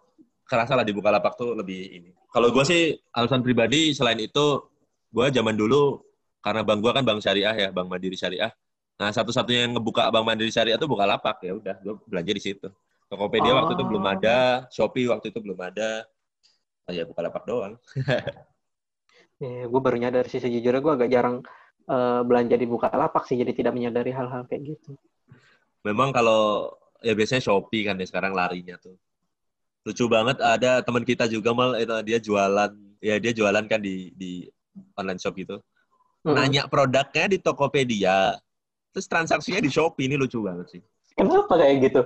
[0.47, 2.11] kerasa lah di Bukalapak tuh lebih ini.
[2.31, 4.63] Kalau gue sih alasan pribadi selain itu
[5.13, 6.01] gue zaman dulu
[6.41, 8.55] karena bang gue kan bang syariah ya, bang mandiri syariah.
[9.03, 12.43] Nah, satu-satunya yang ngebuka Bank Mandiri Syariah itu buka lapak ya udah, gue belanja di
[12.43, 12.69] situ.
[13.11, 13.57] Tokopedia oh.
[13.59, 14.39] waktu itu belum ada,
[14.71, 16.07] Shopee waktu itu belum ada.
[16.87, 17.75] Oh, ya buka lapak doang.
[19.43, 21.43] ya, gue baru nyadar sih sejujurnya gue agak jarang
[21.91, 24.95] uh, belanja di buka lapak sih, jadi tidak menyadari hal-hal kayak gitu.
[25.83, 26.71] Memang kalau
[27.03, 28.97] ya biasanya Shopee kan ya sekarang larinya tuh.
[29.83, 34.15] Lucu banget ada teman kita juga mal itu dia jualan ya dia jualan kan di
[34.15, 34.47] di
[34.95, 35.59] online shop gitu.
[36.23, 36.39] Hmm.
[36.39, 38.39] Nanya produknya di Tokopedia
[38.93, 40.83] Terus transaksinya di Shopee ini lucu banget sih.
[41.17, 42.01] Kenapa kayak gitu?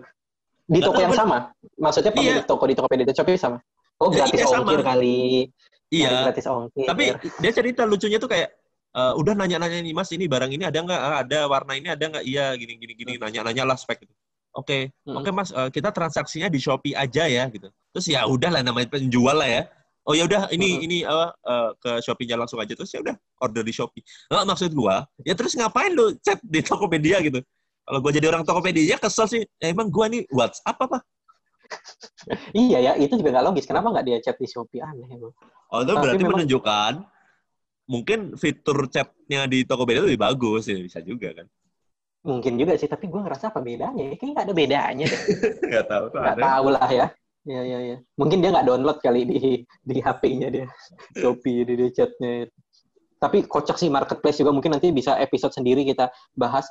[0.67, 1.51] Di toko yang sama?
[1.79, 2.47] Maksudnya pemilik iya.
[2.47, 3.59] toko di Tokopedia dan Shopee sama?
[3.99, 4.91] Oh, gratis iya, ongkir sama.
[4.95, 5.51] kali.
[5.91, 6.31] Iya.
[6.31, 6.87] Gratis ongkir.
[6.87, 7.05] Tapi
[7.43, 8.55] dia cerita lucunya tuh kayak
[8.95, 11.01] uh, udah nanya-nanya nih Mas, ini barang ini ada nggak?
[11.03, 12.25] Ah, ada warna ini ada nggak?
[12.27, 13.23] Iya, gini gini gini hmm.
[13.27, 14.15] nanya-nanya lah spek gitu.
[14.57, 15.05] Oke, okay.
[15.05, 15.21] hmm.
[15.21, 17.69] oke okay, Mas, uh, kita transaksinya di Shopee aja ya gitu.
[17.93, 19.63] Terus ya udah lah namanya penjual lah ya
[20.07, 23.19] oh ya udah ini uh ini uh, uh, ke Shopee-nya langsung aja terus ya udah
[23.43, 24.03] order di Shopee.
[24.31, 27.43] Nah, maksud gua, ya terus ngapain lu chat di Tokopedia gitu?
[27.83, 29.43] Kalau gua jadi orang Tokopedia kesel sih.
[29.59, 30.99] Ya, emang gua nih WhatsApp apa?
[32.55, 33.67] iya ya, itu juga nggak logis.
[33.67, 35.35] Kenapa nggak dia chat di Shopee aneh emang?
[35.75, 36.47] Oh, itu berarti memang...
[36.47, 36.93] menunjukkan
[37.87, 41.47] mungkin fitur chatnya di Tokopedia lebih bagus ya bisa juga kan?
[42.27, 44.03] Mungkin juga sih, tapi gue ngerasa apa bedanya?
[44.03, 45.07] Ya, kayaknya nggak ada bedanya
[45.71, 46.05] nggak tahu.
[46.11, 47.07] Nggak tahu lah ya.
[47.47, 47.97] Iya iya iya.
[48.19, 50.67] Mungkin dia nggak download kali di di HP-nya dia.
[51.15, 52.51] Shopee di, di chatnya.
[53.23, 56.69] Tapi kocak sih marketplace juga mungkin nanti bisa episode sendiri kita bahas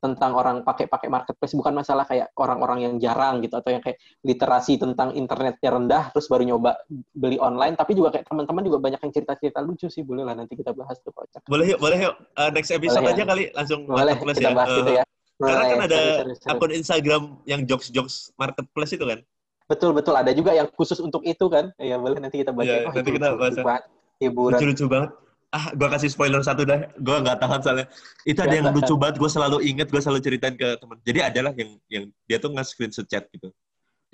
[0.00, 4.80] tentang orang pakai-pakai marketplace bukan masalah kayak orang-orang yang jarang gitu atau yang kayak literasi
[4.80, 6.80] tentang internetnya rendah terus baru nyoba
[7.12, 10.56] beli online tapi juga kayak teman-teman juga banyak yang cerita-cerita lucu sih boleh lah nanti
[10.56, 11.44] kita bahas tuh kocak.
[11.44, 12.14] Boleh yuk, boleh yuk.
[12.32, 13.28] Uh, next episode boleh, aja ya.
[13.28, 14.56] kali langsung boleh, kita ya.
[14.56, 15.04] bahas uh, itu ya.
[15.40, 16.50] Boleh, karena kan ada sorry, sorry.
[16.52, 19.20] akun Instagram yang jokes-jokes marketplace itu kan.
[19.68, 21.70] Betul betul ada juga yang khusus untuk itu kan.
[21.76, 22.66] Ya boleh nanti kita baca.
[22.66, 23.84] Ya, oh, nanti kita bahas.
[24.20, 24.56] Hiburan.
[24.56, 25.10] Lucu-lucu banget.
[25.50, 26.86] Ah, gue kasih spoiler satu dah.
[26.94, 27.86] Gue nggak tahan soalnya.
[28.22, 29.18] Itu ada yang lucu banget.
[29.18, 30.94] Gue selalu inget, gue selalu ceritain ke teman.
[31.02, 33.50] Jadi adalah yang yang dia tuh nge screenshot chat gitu.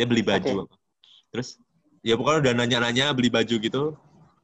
[0.00, 0.64] Dia beli baju.
[0.64, 0.76] Okay.
[1.36, 1.48] Terus
[2.00, 3.82] ya pokoknya udah nanya-nanya beli baju gitu.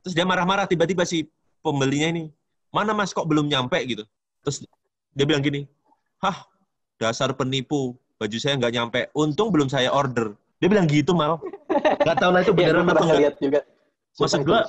[0.05, 1.25] Terus dia marah-marah tiba-tiba si
[1.65, 2.25] pembelinya ini.
[2.69, 4.05] Mana mas kok belum nyampe gitu.
[4.45, 4.69] Terus
[5.17, 5.65] dia bilang gini.
[6.21, 6.45] Hah,
[7.01, 7.97] dasar penipu.
[8.21, 9.01] Baju saya nggak nyampe.
[9.17, 10.37] Untung belum saya order.
[10.61, 11.41] Dia bilang gitu mal.
[12.05, 13.61] Gak tau lah itu iya, beneran ya, atau lihat juga.
[14.21, 14.61] Maksud gue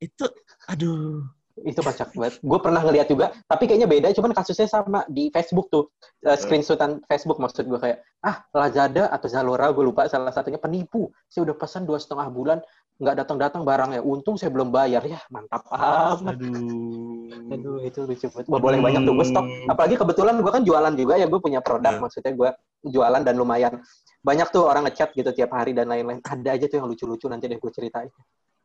[0.00, 0.24] itu,
[0.70, 1.26] aduh.
[1.62, 2.42] Itu kocak banget.
[2.42, 4.10] Gue pernah ngeliat juga, tapi kayaknya beda.
[4.10, 5.86] Cuman kasusnya sama di Facebook tuh.
[6.26, 11.14] Uh, screenshotan Facebook maksud gue kayak, ah Lazada atau Zalora gue lupa salah satunya penipu.
[11.30, 12.58] Saya udah pesan dua setengah bulan,
[12.98, 14.02] nggak datang-datang barangnya.
[14.02, 16.34] Untung saya belum bayar ya, mantap amat.
[16.34, 17.30] Aduh.
[17.54, 18.50] Aduh, itu lucu banget.
[18.50, 19.46] Wah, boleh banyak tuh gue stok.
[19.70, 21.94] Apalagi kebetulan gue kan jualan juga ya, gue punya produk.
[21.94, 22.02] Hmm.
[22.02, 22.50] Maksudnya gue
[22.90, 23.78] jualan dan lumayan
[24.26, 26.18] banyak tuh orang ngechat gitu tiap hari dan lain-lain.
[26.18, 28.10] Ada aja tuh yang lucu-lucu nanti deh gue ceritain.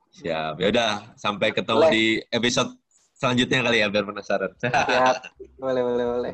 [0.10, 0.58] Siap.
[0.58, 1.94] Ya udah, sampai ketemu Boleh.
[1.94, 2.74] di episode
[3.20, 4.52] selanjutnya kali ya biar penasaran.
[4.64, 5.14] Ya,
[5.60, 6.34] boleh, boleh, boleh.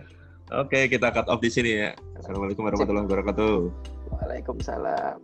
[0.53, 1.89] Oke, kita cut off di sini ya.
[2.21, 3.55] Assalamualaikum warahmatullahi wabarakatuh.
[4.13, 5.17] Waalaikumsalam.